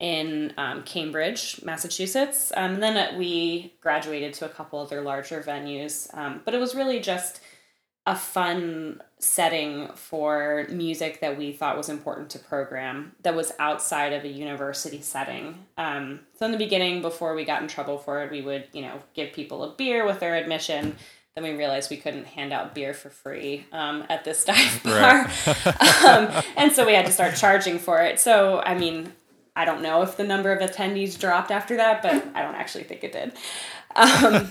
[0.00, 2.52] in um, Cambridge, Massachusetts.
[2.56, 6.12] Um, and then uh, we graduated to a couple other larger venues.
[6.16, 7.40] Um, but it was really just
[8.06, 14.14] a fun setting for music that we thought was important to program that was outside
[14.14, 15.66] of a university setting.
[15.76, 18.80] Um, so in the beginning, before we got in trouble for it, we would, you
[18.80, 20.96] know, give people a beer with their admission.
[21.34, 25.30] Then we realized we couldn't hand out beer for free um, at this dive bar.
[26.06, 28.18] um, and so we had to start charging for it.
[28.18, 29.12] So, I mean,
[29.56, 32.84] I don't know if the number of attendees dropped after that, but I don't actually
[32.84, 33.32] think it did.
[33.96, 34.48] Um,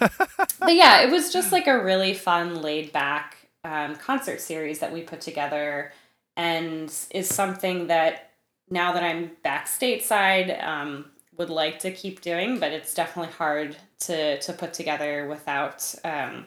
[0.59, 4.91] but yeah, it was just like a really fun, laid back um, concert series that
[4.91, 5.91] we put together
[6.37, 8.31] and is something that
[8.69, 11.05] now that I'm back stateside, um,
[11.39, 16.45] would like to keep doing, but it's definitely hard to, to put together without um,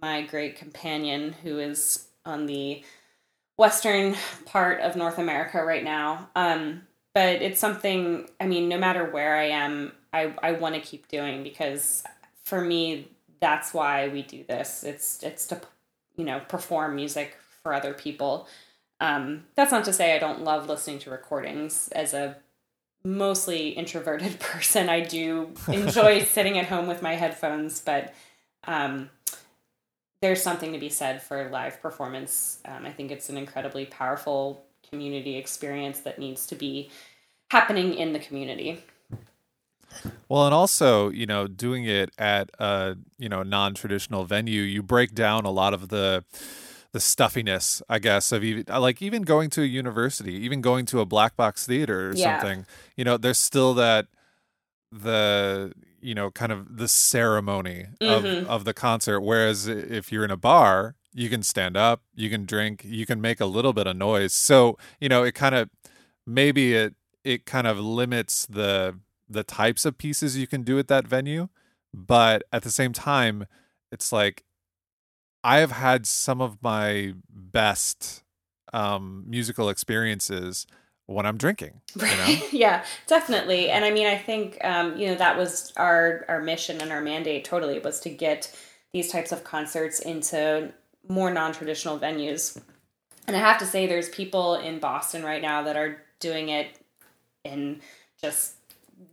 [0.00, 2.82] my great companion who is on the
[3.58, 4.16] western
[4.46, 6.30] part of North America right now.
[6.34, 6.82] Um,
[7.14, 11.08] but it's something, I mean, no matter where I am, I, I want to keep
[11.08, 12.02] doing because
[12.42, 13.08] for me,
[13.40, 14.82] that's why we do this.
[14.82, 15.60] It's, it's to,
[16.16, 18.48] you know, perform music for other people.
[19.00, 22.36] Um, that's not to say I don't love listening to recordings as a
[23.04, 24.88] mostly introverted person.
[24.88, 28.12] I do enjoy sitting at home with my headphones, but
[28.64, 29.10] um,
[30.20, 32.58] there's something to be said for live performance.
[32.64, 34.64] Um, I think it's an incredibly powerful
[34.94, 36.88] community experience that needs to be
[37.50, 38.84] happening in the community.
[40.28, 45.14] Well, and also, you know, doing it at a you know non-traditional venue, you break
[45.14, 46.24] down a lot of the
[46.92, 51.00] the stuffiness, I guess, of even like even going to a university, even going to
[51.00, 52.38] a black box theater or Yeah.
[52.38, 52.66] something.
[52.96, 54.06] You know, there's still that
[54.92, 58.46] the you know kind of the ceremony of Mhm.
[58.46, 59.20] of the concert.
[59.20, 63.20] Whereas if you're in a bar, you can stand up, you can drink, you can
[63.20, 64.32] make a little bit of noise.
[64.32, 65.70] So you know, it kind of
[66.26, 68.98] maybe it it kind of limits the
[69.28, 71.48] the types of pieces you can do at that venue
[71.92, 73.46] but at the same time
[73.90, 74.44] it's like
[75.42, 78.22] i have had some of my best
[78.72, 80.66] um musical experiences
[81.06, 83.68] when i'm drinking you know yeah, definitely.
[83.68, 87.02] And I mean, I think um, you know that was our our mission and our
[87.02, 87.44] mandate.
[87.44, 88.56] Totally was to get
[88.92, 90.72] these types of concerts into
[91.08, 92.60] more non traditional venues.
[93.26, 96.78] And I have to say, there's people in Boston right now that are doing it
[97.44, 97.80] in
[98.20, 98.54] just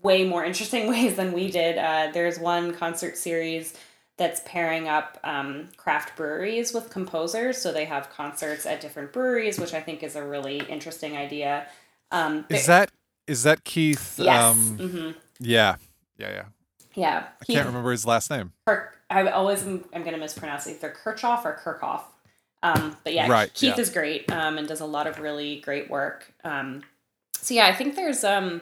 [0.01, 1.77] way more interesting ways than we did.
[1.77, 3.73] Uh, there's one concert series
[4.17, 7.57] that's pairing up um, craft breweries with composers.
[7.57, 11.67] So they have concerts at different breweries, which I think is a really interesting idea.
[12.11, 12.91] Um, is that
[13.27, 14.43] is that keith Yes.
[14.43, 15.75] um hmm yeah
[16.17, 16.45] yeah yeah
[16.93, 18.51] Yeah, I can't remember his last name.
[18.67, 19.00] Kirk.
[19.11, 20.77] I always am, I'm going to mispronounce it.
[20.77, 22.01] Either Kirchhoff or Kirchhoff.
[22.63, 23.81] Um, but yeah, Right, Keith yeah.
[23.81, 26.31] is great um, and does a lot of really great work.
[26.43, 26.83] Um,
[27.35, 28.61] so yeah, I think there's um,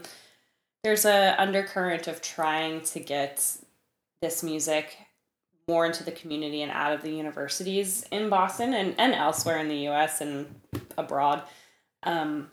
[0.83, 3.45] there's a undercurrent of trying to get
[4.21, 4.97] this music
[5.67, 9.67] more into the community and out of the universities in Boston and, and elsewhere in
[9.67, 10.19] the U.S.
[10.21, 10.47] and
[10.97, 11.43] abroad.
[12.03, 12.49] Um,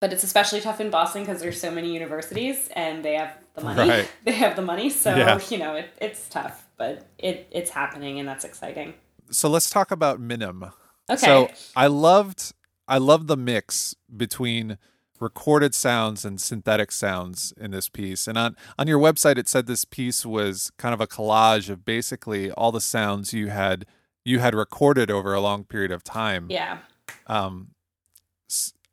[0.00, 3.62] but it's especially tough in Boston because there's so many universities and they have the
[3.62, 3.88] money.
[3.88, 4.10] Right.
[4.24, 5.40] They have the money, so Yeah.
[5.48, 8.94] you know it, it's tough, but it it's happening and that's exciting.
[9.30, 10.70] So let's talk about Minim.
[11.10, 11.16] Okay.
[11.16, 12.52] So I loved
[12.88, 14.78] I loved the mix between
[15.18, 18.26] recorded sounds and synthetic sounds in this piece.
[18.26, 21.84] And on on your website it said this piece was kind of a collage of
[21.84, 23.86] basically all the sounds you had
[24.24, 26.46] you had recorded over a long period of time.
[26.50, 26.78] yeah.
[27.26, 27.68] Um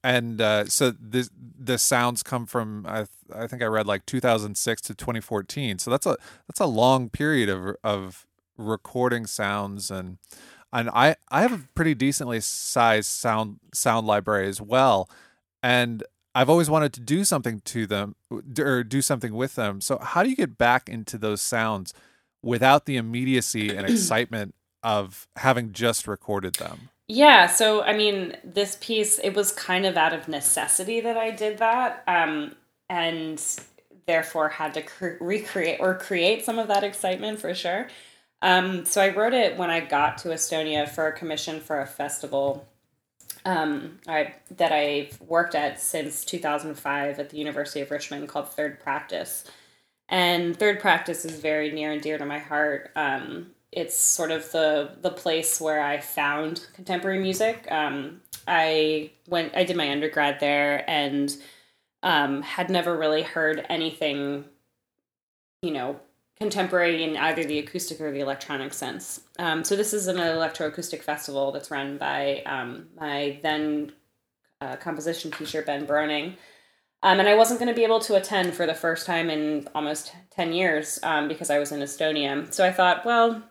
[0.03, 4.05] and uh, so the the sounds come from I th- I think I read like
[4.05, 5.79] 2006 to 2014.
[5.79, 8.25] So that's a that's a long period of of
[8.57, 10.17] recording sounds and
[10.73, 15.09] and I I have a pretty decently sized sound sound library as well,
[15.61, 16.03] and
[16.35, 18.15] I've always wanted to do something to them
[18.59, 19.81] or do something with them.
[19.81, 21.93] So how do you get back into those sounds
[22.41, 26.89] without the immediacy and excitement of having just recorded them?
[27.07, 31.31] Yeah, so I mean, this piece it was kind of out of necessity that I
[31.31, 32.55] did that, um,
[32.89, 33.41] and
[34.07, 37.87] therefore had to cre- recreate or create some of that excitement for sure.
[38.41, 41.87] Um, so I wrote it when I got to Estonia for a commission for a
[41.87, 42.67] festival
[43.45, 48.79] um, I, that I've worked at since 2005 at the University of Richmond called Third
[48.79, 49.45] Practice.
[50.09, 52.91] And Third Practice is very near and dear to my heart.
[52.95, 57.67] Um, it's sort of the the place where I found contemporary music.
[57.71, 61.35] Um, I went, I did my undergrad there, and
[62.03, 64.45] um, had never really heard anything,
[65.61, 65.99] you know,
[66.37, 69.21] contemporary in either the acoustic or the electronic sense.
[69.39, 73.93] Um, so this is an electroacoustic festival that's run by um, my then
[74.61, 76.35] uh, composition teacher Ben Broening.
[77.03, 79.67] Um, and I wasn't going to be able to attend for the first time in
[79.75, 82.51] almost 10 years um, because I was in Estonia.
[82.53, 83.43] So I thought, well,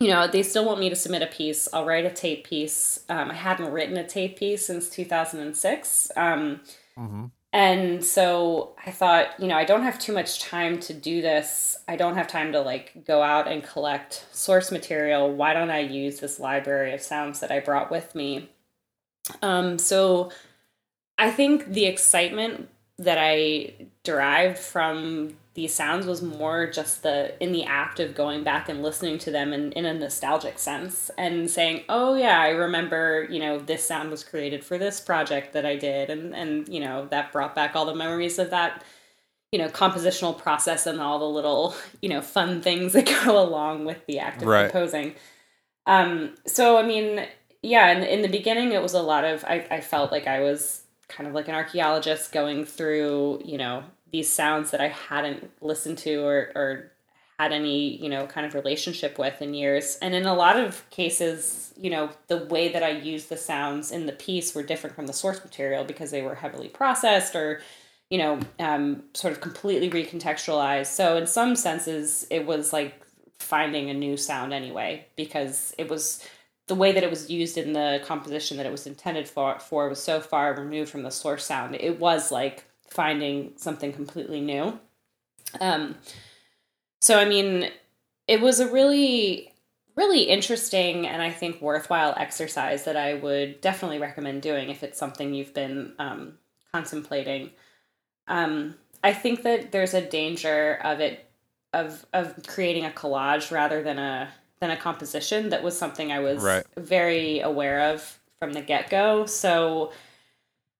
[0.00, 1.68] you know, they still want me to submit a piece.
[1.72, 3.00] I'll write a tape piece.
[3.08, 6.10] Um, I hadn't written a tape piece since 2006.
[6.16, 6.60] Um,
[6.98, 7.26] Mm-hmm.
[7.52, 11.78] and so I thought, you know, I don't have too much time to do this.
[11.86, 15.32] I don't have time to like go out and collect source material.
[15.32, 18.50] Why don't I use this library of sounds that I brought with me?
[19.42, 20.32] Um, so
[21.18, 22.68] I think the excitement
[22.98, 28.44] that I derived from these sounds was more just the in the act of going
[28.44, 32.50] back and listening to them in, in a nostalgic sense and saying, Oh yeah, I
[32.50, 36.68] remember, you know, this sound was created for this project that I did and and
[36.68, 38.84] you know, that brought back all the memories of that,
[39.50, 43.84] you know, compositional process and all the little, you know, fun things that go along
[43.84, 44.70] with the act of Right.
[44.70, 45.16] composing.
[45.86, 47.26] Um so I mean,
[47.62, 50.38] yeah, in, in the beginning it was a lot of I, I felt like I
[50.38, 55.50] was kind of like an archaeologist going through, you know, these sounds that I hadn't
[55.60, 56.92] listened to or, or
[57.38, 59.96] had any, you know, kind of relationship with in years.
[60.02, 63.92] And in a lot of cases, you know, the way that I used the sounds
[63.92, 67.60] in the piece were different from the source material because they were heavily processed or,
[68.10, 70.86] you know, um, sort of completely recontextualized.
[70.86, 73.00] So in some senses, it was like
[73.38, 76.26] finding a new sound anyway because it was
[76.66, 79.88] the way that it was used in the composition that it was intended for for
[79.88, 81.76] was so far removed from the source sound.
[81.76, 84.78] It was like finding something completely new.
[85.60, 85.96] Um,
[87.00, 87.70] so I mean,
[88.26, 89.52] it was a really,
[89.96, 94.98] really interesting and I think worthwhile exercise that I would definitely recommend doing if it's
[94.98, 96.34] something you've been um,
[96.72, 97.50] contemplating.
[98.26, 101.24] Um, I think that there's a danger of it
[101.72, 104.28] of of creating a collage rather than a
[104.60, 105.50] than a composition.
[105.50, 106.64] That was something I was Right.
[106.76, 109.26] very aware of from the get go.
[109.26, 109.92] So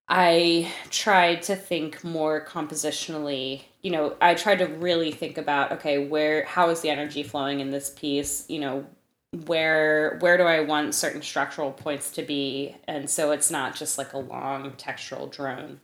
[0.09, 3.65] I tried to think more compositionally.
[3.83, 7.61] You know, I tried to really think about okay, where how is the energy flowing
[7.61, 8.47] in this piece?
[8.49, 8.87] You know,
[9.47, 12.77] where where do I want certain structural points to be?
[12.87, 15.81] And so it's not just like a long textural drone.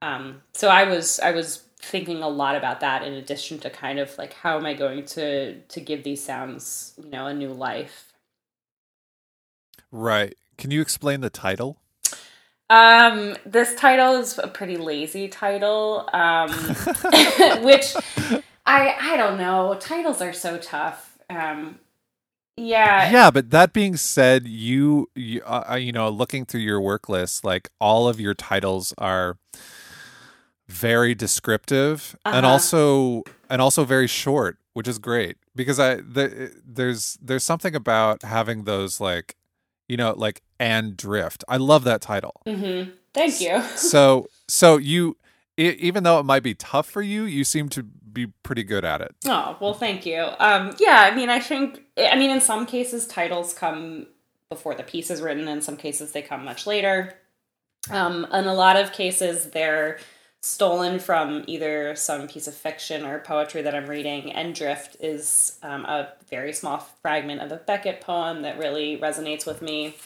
[0.00, 3.98] Um, so I was I was thinking a lot about that in addition to kind
[3.98, 7.52] of like how am I going to to give these sounds you know a new
[7.52, 8.12] life.
[9.90, 10.36] Right.
[10.56, 11.80] Can you explain the title?
[12.70, 16.76] Um, this title is a pretty lazy title, um,
[17.62, 17.96] which
[18.66, 19.76] I I don't know.
[19.80, 21.18] Titles are so tough.
[21.30, 21.78] Um,
[22.56, 27.08] yeah, yeah, but that being said, you you, uh, you know, looking through your work
[27.08, 29.38] list, like all of your titles are
[30.68, 32.52] very descriptive and Uh-huh.
[32.54, 34.58] also and also very short.
[34.74, 39.34] which is great because I the, there's there's something about having those like
[39.88, 41.44] you know like and drift.
[41.48, 42.40] I love that title.
[42.46, 42.90] Mm-hmm.
[43.14, 43.62] Thank you.
[43.76, 45.16] so so you
[45.56, 49.00] even though it might be tough for you, you seem to be pretty good at
[49.00, 49.14] it.
[49.26, 50.28] Oh well, thank you.
[50.38, 54.06] Um, yeah, I mean, I think I mean in some cases titles come
[54.48, 55.48] before the piece is written.
[55.48, 57.14] In some cases, they come much later.
[57.90, 59.98] Um, in a lot of cases, they're
[60.40, 65.58] stolen from either some piece of fiction or poetry that I'm reading, and Drift is
[65.62, 69.96] um, a very small fragment of a Beckett poem that really resonates with me.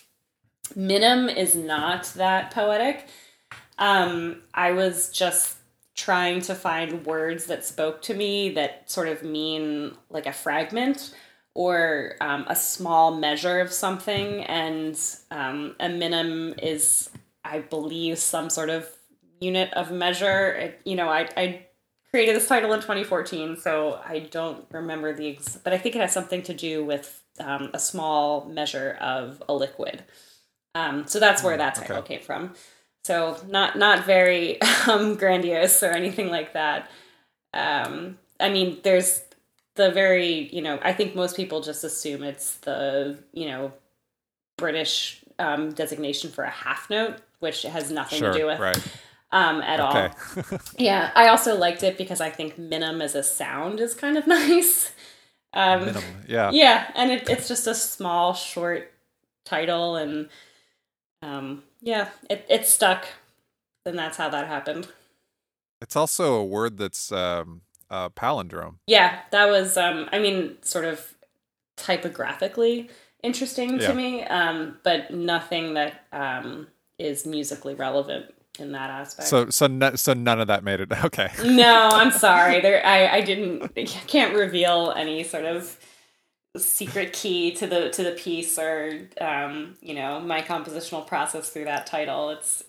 [0.74, 3.08] Minim is not that poetic.
[3.78, 5.56] Um, I was just
[5.94, 11.14] trying to find words that spoke to me that sort of mean like a fragment
[11.54, 14.98] or um, a small measure of something, and
[15.30, 17.10] um, a minim is,
[17.44, 18.88] I believe, some sort of
[19.42, 20.52] unit of measure.
[20.52, 21.66] It, you know, I, I
[22.10, 26.00] created this title in 2014, so I don't remember the, ex- but I think it
[26.00, 30.04] has something to do with um, a small measure of a liquid.
[30.74, 32.16] Um, so that's where that title okay.
[32.16, 32.54] came from.
[33.04, 36.90] So not not very um, grandiose or anything like that.
[37.52, 39.22] Um, I mean, there's
[39.74, 43.72] the very you know I think most people just assume it's the you know
[44.56, 48.80] British um, designation for a half note, which has nothing sure, to do with right
[49.32, 50.10] um, at okay.
[50.36, 50.60] all.
[50.78, 54.26] yeah, I also liked it because I think minim as a sound is kind of
[54.28, 54.92] nice.
[55.54, 58.92] Um, minim, yeah, yeah, and it, it's just a small, short
[59.44, 60.28] title, and
[61.22, 63.06] um, yeah, it it stuck,
[63.84, 64.88] and that's how that happened.
[65.80, 68.76] It's also a word that's um, a palindrome.
[68.86, 69.76] Yeah, that was.
[69.76, 71.14] Um, I mean, sort of
[71.76, 72.90] typographically
[73.22, 73.88] interesting yeah.
[73.88, 76.66] to me, um, but nothing that um,
[76.98, 78.26] is musically relevant
[78.58, 79.28] in that aspect.
[79.28, 81.30] So so no, so none of that made it okay.
[81.44, 82.60] no, I'm sorry.
[82.60, 83.74] There I I didn't
[84.06, 85.78] can't reveal any sort of
[86.56, 91.64] secret key to the to the piece or um, you know, my compositional process through
[91.64, 92.30] that title.
[92.30, 92.64] It's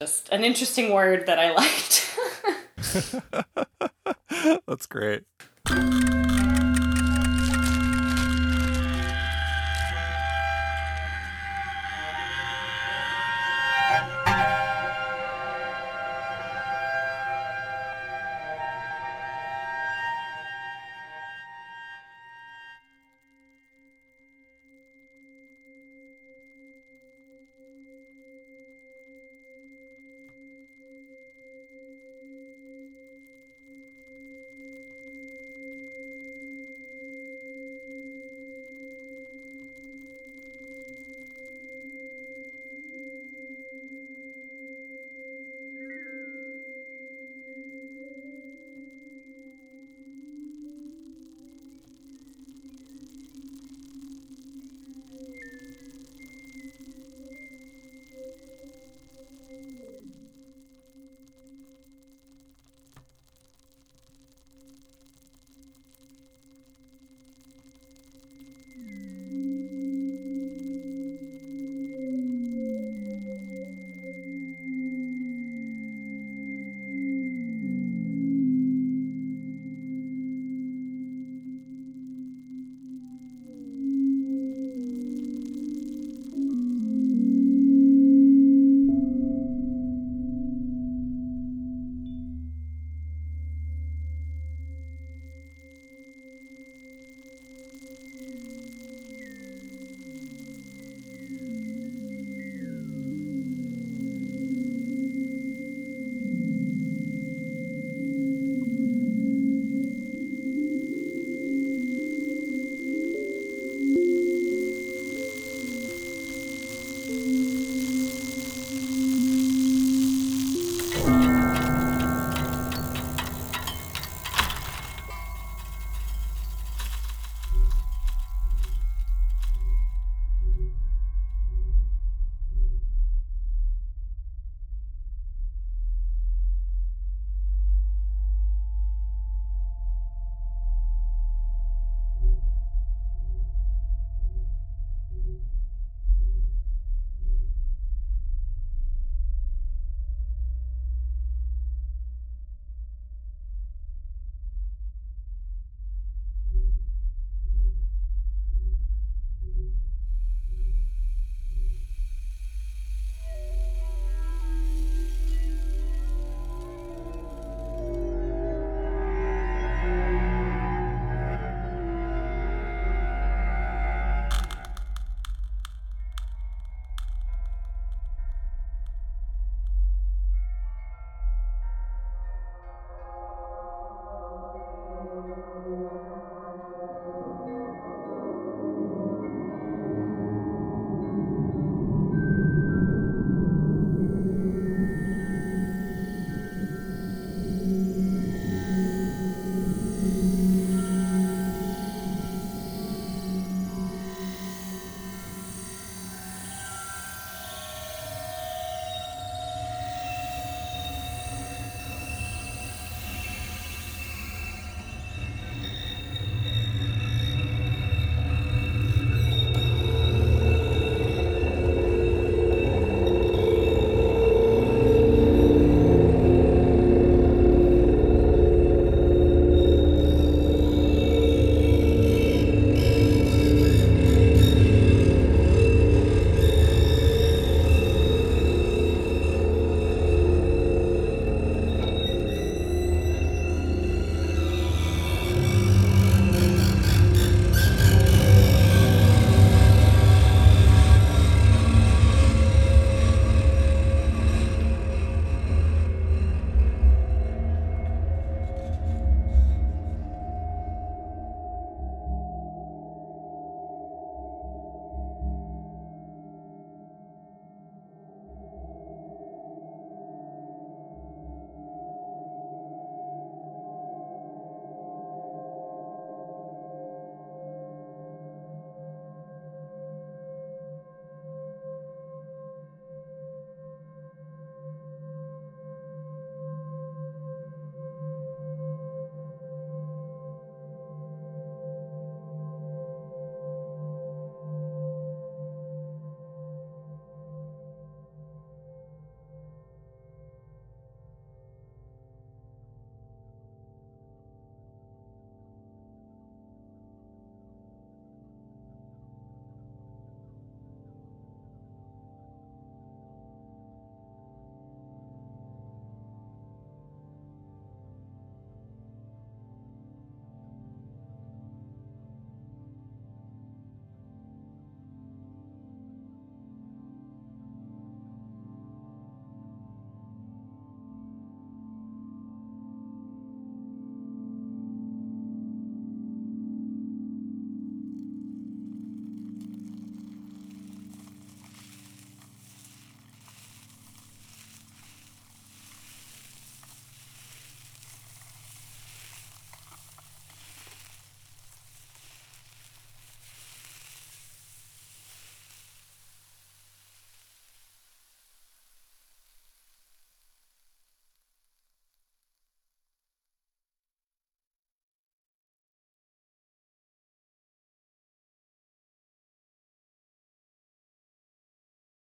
[0.00, 2.18] just an interesting word that I liked.
[4.66, 5.24] That's great.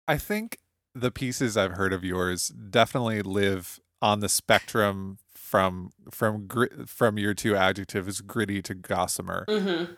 [0.07, 0.57] I think
[0.95, 7.17] the pieces I've heard of yours definitely live on the spectrum from from grit, from
[7.17, 9.45] your two adjectives, gritty to gossamer.
[9.47, 9.93] Mm-hmm.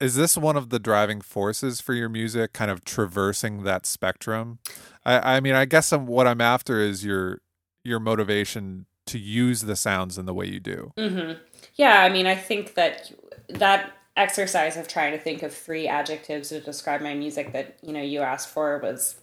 [0.00, 4.58] Is this one of the driving forces for your music, kind of traversing that spectrum?
[5.04, 7.42] I, I mean, I guess I'm, what I'm after is your
[7.84, 10.92] your motivation to use the sounds in the way you do.
[10.96, 11.38] Mm-hmm.
[11.74, 13.12] Yeah, I mean, I think that
[13.48, 17.92] that exercise of trying to think of three adjectives to describe my music that you
[17.92, 19.16] know you asked for was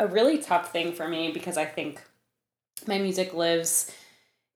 [0.00, 2.02] a really tough thing for me because I think
[2.86, 3.90] my music lives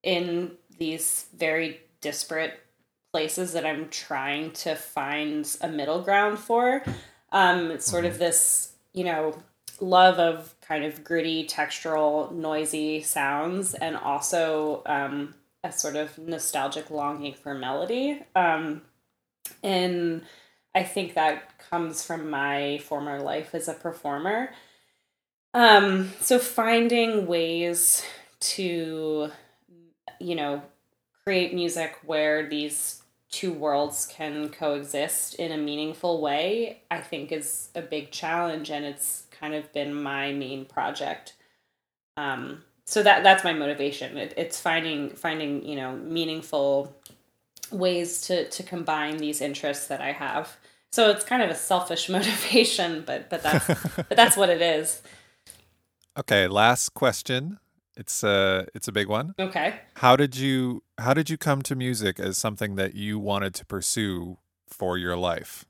[0.03, 2.61] in these very disparate
[3.12, 6.82] places that I'm trying to find a middle ground for.
[7.32, 9.36] Um, it's sort of this, you know,
[9.80, 15.34] love of kind of gritty, textural, noisy sounds, and also um,
[15.64, 18.22] a sort of nostalgic longing for melody.
[18.36, 18.82] Um,
[19.62, 20.22] and
[20.74, 24.51] I think that comes from my former life as a performer.
[25.55, 28.05] Um, so finding ways
[28.41, 29.30] to,
[30.20, 30.62] you know,
[31.24, 37.70] create music where these two worlds can coexist in a meaningful way, I think is
[37.74, 41.34] a big challenge, and it's kind of been my main project.
[42.16, 44.16] Um, so that that's my motivation.
[44.16, 46.97] It, it's finding finding you know meaningful
[47.71, 50.57] ways to to combine these interests that I have.
[50.91, 53.66] So it's kind of a selfish motivation, but but that's
[53.97, 55.03] but that's what it is.
[56.19, 57.59] Okay, last question.
[57.97, 59.35] It's a it's a big one.
[59.39, 59.81] Okay.
[59.97, 63.66] How did you how did you come to music as something that you wanted to
[63.66, 64.39] pursue
[64.69, 65.64] for your life?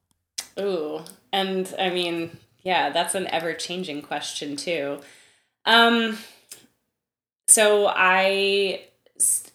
[0.58, 1.00] Ooh,
[1.32, 5.00] and I mean, yeah, that's an ever changing question too.
[5.64, 6.18] Um,
[7.46, 8.84] so I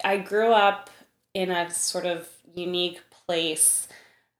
[0.04, 0.90] I grew up
[1.32, 3.88] in a sort of unique place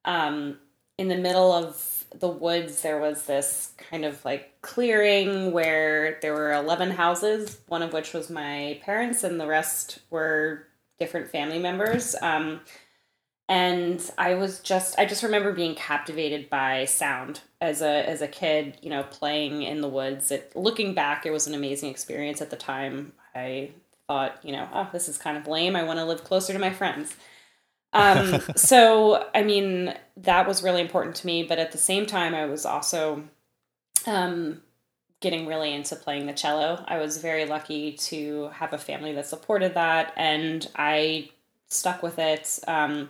[0.04, 0.58] um,
[0.98, 6.32] in the middle of the woods, there was this kind of like clearing where there
[6.32, 10.66] were 11 houses, one of which was my parents, and the rest were
[10.98, 12.14] different family members.
[12.22, 12.60] Um,
[13.48, 18.28] and I was just, I just remember being captivated by sound as a as a
[18.28, 18.78] kid.
[18.80, 20.30] You know, playing in the woods.
[20.30, 23.12] It, looking back, it was an amazing experience at the time.
[23.34, 23.72] I
[24.06, 25.76] thought, you know, oh, this is kind of lame.
[25.76, 27.16] I want to live closer to my friends.
[27.94, 31.44] Um, so, I mean, that was really important to me.
[31.44, 33.24] But at the same time, I was also
[34.06, 34.60] um,
[35.20, 36.84] getting really into playing the cello.
[36.86, 41.30] I was very lucky to have a family that supported that, and I
[41.68, 43.08] stuck with it um,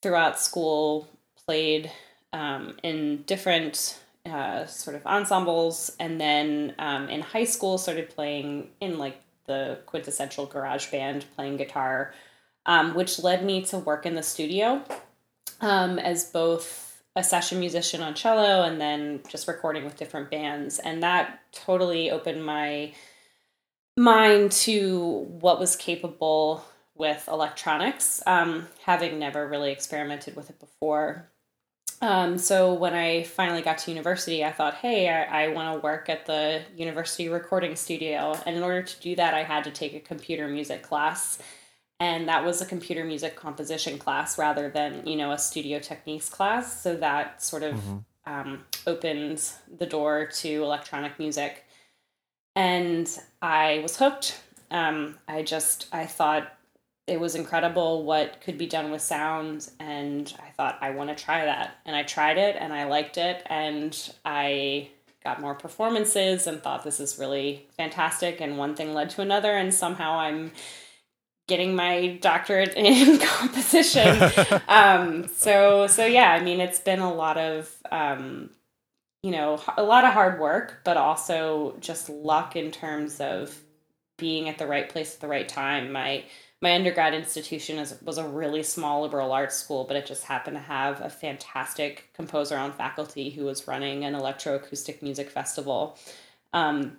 [0.00, 1.08] throughout school,
[1.44, 1.90] played
[2.32, 8.68] um, in different uh, sort of ensembles, and then um, in high school, started playing
[8.80, 12.14] in like the quintessential garage band, playing guitar
[12.66, 14.82] um, which led me to work in the studio
[15.60, 20.78] um, as both a session musician on cello and then just recording with different bands.
[20.78, 22.92] And that totally opened my
[23.96, 26.64] mind to what was capable
[26.96, 31.30] with electronics, um, having never really experimented with it before.
[32.00, 35.80] Um, so when I finally got to university, I thought, hey, I, I want to
[35.80, 38.38] work at the university recording studio.
[38.44, 41.38] And in order to do that, I had to take a computer music class
[42.04, 46.28] and that was a computer music composition class rather than you know a studio techniques
[46.28, 46.82] class.
[46.82, 47.98] So that sort of mm-hmm.
[48.32, 49.42] um, opened
[49.78, 51.64] the door to electronic music.
[52.54, 53.08] And
[53.40, 54.40] i was hooked.
[54.70, 56.52] Um, i just i thought
[57.06, 59.70] it was incredible what could be done with sound.
[59.80, 61.78] And i thought i want to try that.
[61.86, 63.42] And i tried it and i liked it.
[63.46, 64.90] And i
[65.24, 68.42] got more performances and thought this is really fantastic.
[68.42, 69.52] And one thing led to another.
[69.52, 70.52] And somehow i'm
[71.46, 74.30] getting my doctorate in composition.
[74.68, 78.50] um, so so yeah, I mean, it's been a lot of um,
[79.22, 83.58] you know a lot of hard work, but also just luck in terms of
[84.16, 85.92] being at the right place at the right time.
[85.92, 86.24] My
[86.62, 90.56] my undergrad institution is, was a really small liberal arts school, but it just happened
[90.56, 95.98] to have a fantastic composer on faculty who was running an electroacoustic music festival.
[96.54, 96.96] Um,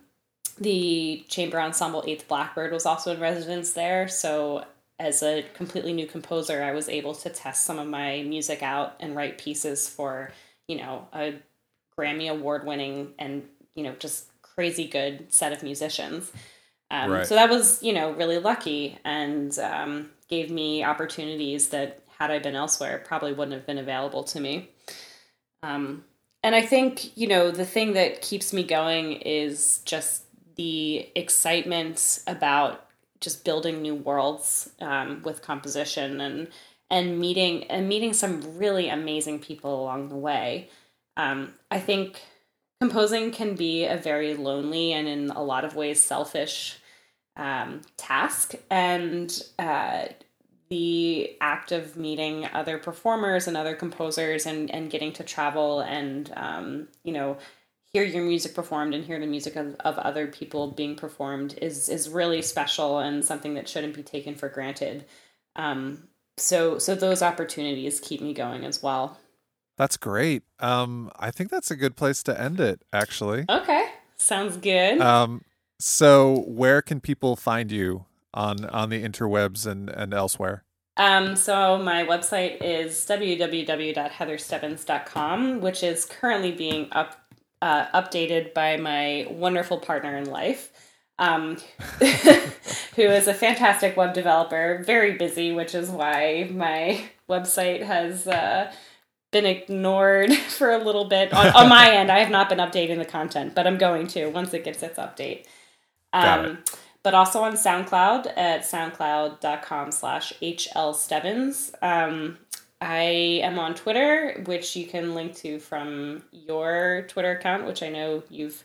[0.58, 4.08] the chamber ensemble Eighth Blackbird was also in residence there.
[4.08, 4.64] So,
[4.98, 8.94] as a completely new composer, I was able to test some of my music out
[8.98, 10.32] and write pieces for,
[10.68, 11.34] you know, a
[11.98, 16.32] Grammy award winning and, you know, just crazy good set of musicians.
[16.90, 17.26] Um, right.
[17.26, 22.38] So that was, you know, really lucky and um, gave me opportunities that, had I
[22.38, 24.70] been elsewhere, probably wouldn't have been available to me.
[25.62, 26.04] Um,
[26.42, 30.25] and I think, you know, the thing that keeps me going is just
[30.56, 32.86] the excitement about
[33.20, 36.48] just building new worlds um, with composition and
[36.90, 40.68] and meeting and meeting some really amazing people along the way.
[41.16, 42.20] Um, I think
[42.80, 46.78] composing can be a very lonely and in a lot of ways selfish
[47.36, 48.54] um, task.
[48.70, 50.06] And uh,
[50.68, 56.32] the act of meeting other performers and other composers and, and getting to travel and,
[56.36, 57.38] um, you know,
[57.96, 61.88] hear your music performed and hear the music of, of other people being performed is,
[61.88, 65.06] is really special and something that shouldn't be taken for granted.
[65.54, 66.06] Um,
[66.36, 69.16] so, so those opportunities keep me going as well.
[69.78, 70.42] That's great.
[70.60, 73.46] Um, I think that's a good place to end it, actually.
[73.48, 73.86] Okay.
[74.18, 75.00] Sounds good.
[75.00, 75.40] Um,
[75.78, 78.04] so where can people find you
[78.34, 80.64] on on the interwebs and and elsewhere?
[80.98, 87.25] Um, so my website is www.heatherstebbins.com, which is currently being up
[87.62, 90.72] uh, updated by my wonderful partner in life,
[91.18, 91.56] um,
[92.00, 98.72] who is a fantastic web developer, very busy, which is why my website has uh,
[99.30, 102.10] been ignored for a little bit on, on my end.
[102.10, 104.98] I have not been updating the content, but I'm going to once it gets its
[104.98, 105.46] update.
[106.12, 106.58] Um,
[107.02, 111.72] but also on SoundCloud at soundcloud.com slash hlstebbins.
[111.80, 112.38] Um,
[112.80, 117.88] I am on Twitter, which you can link to from your Twitter account, which I
[117.88, 118.62] know you've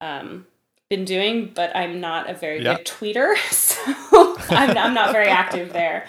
[0.00, 0.46] um,
[0.90, 2.76] been doing, but I'm not a very Yeah.
[2.76, 6.06] good tweeter, so I'm, I'm not very active there.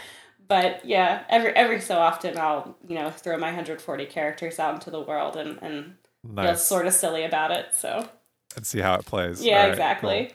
[0.48, 4.90] But yeah, every every so often I'll you know throw my 140 characters out into
[4.90, 5.96] the world and and
[6.36, 7.68] feel sort of silly about it.
[7.76, 8.08] So
[8.56, 9.44] And see how it plays.
[9.44, 10.32] yeah, right, exactly.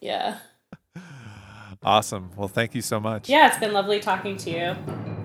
[0.00, 0.38] Yeah.
[1.82, 2.30] Awesome.
[2.36, 3.28] Well, thank you so much.
[3.28, 5.15] Yeah, it's been lovely talking to you.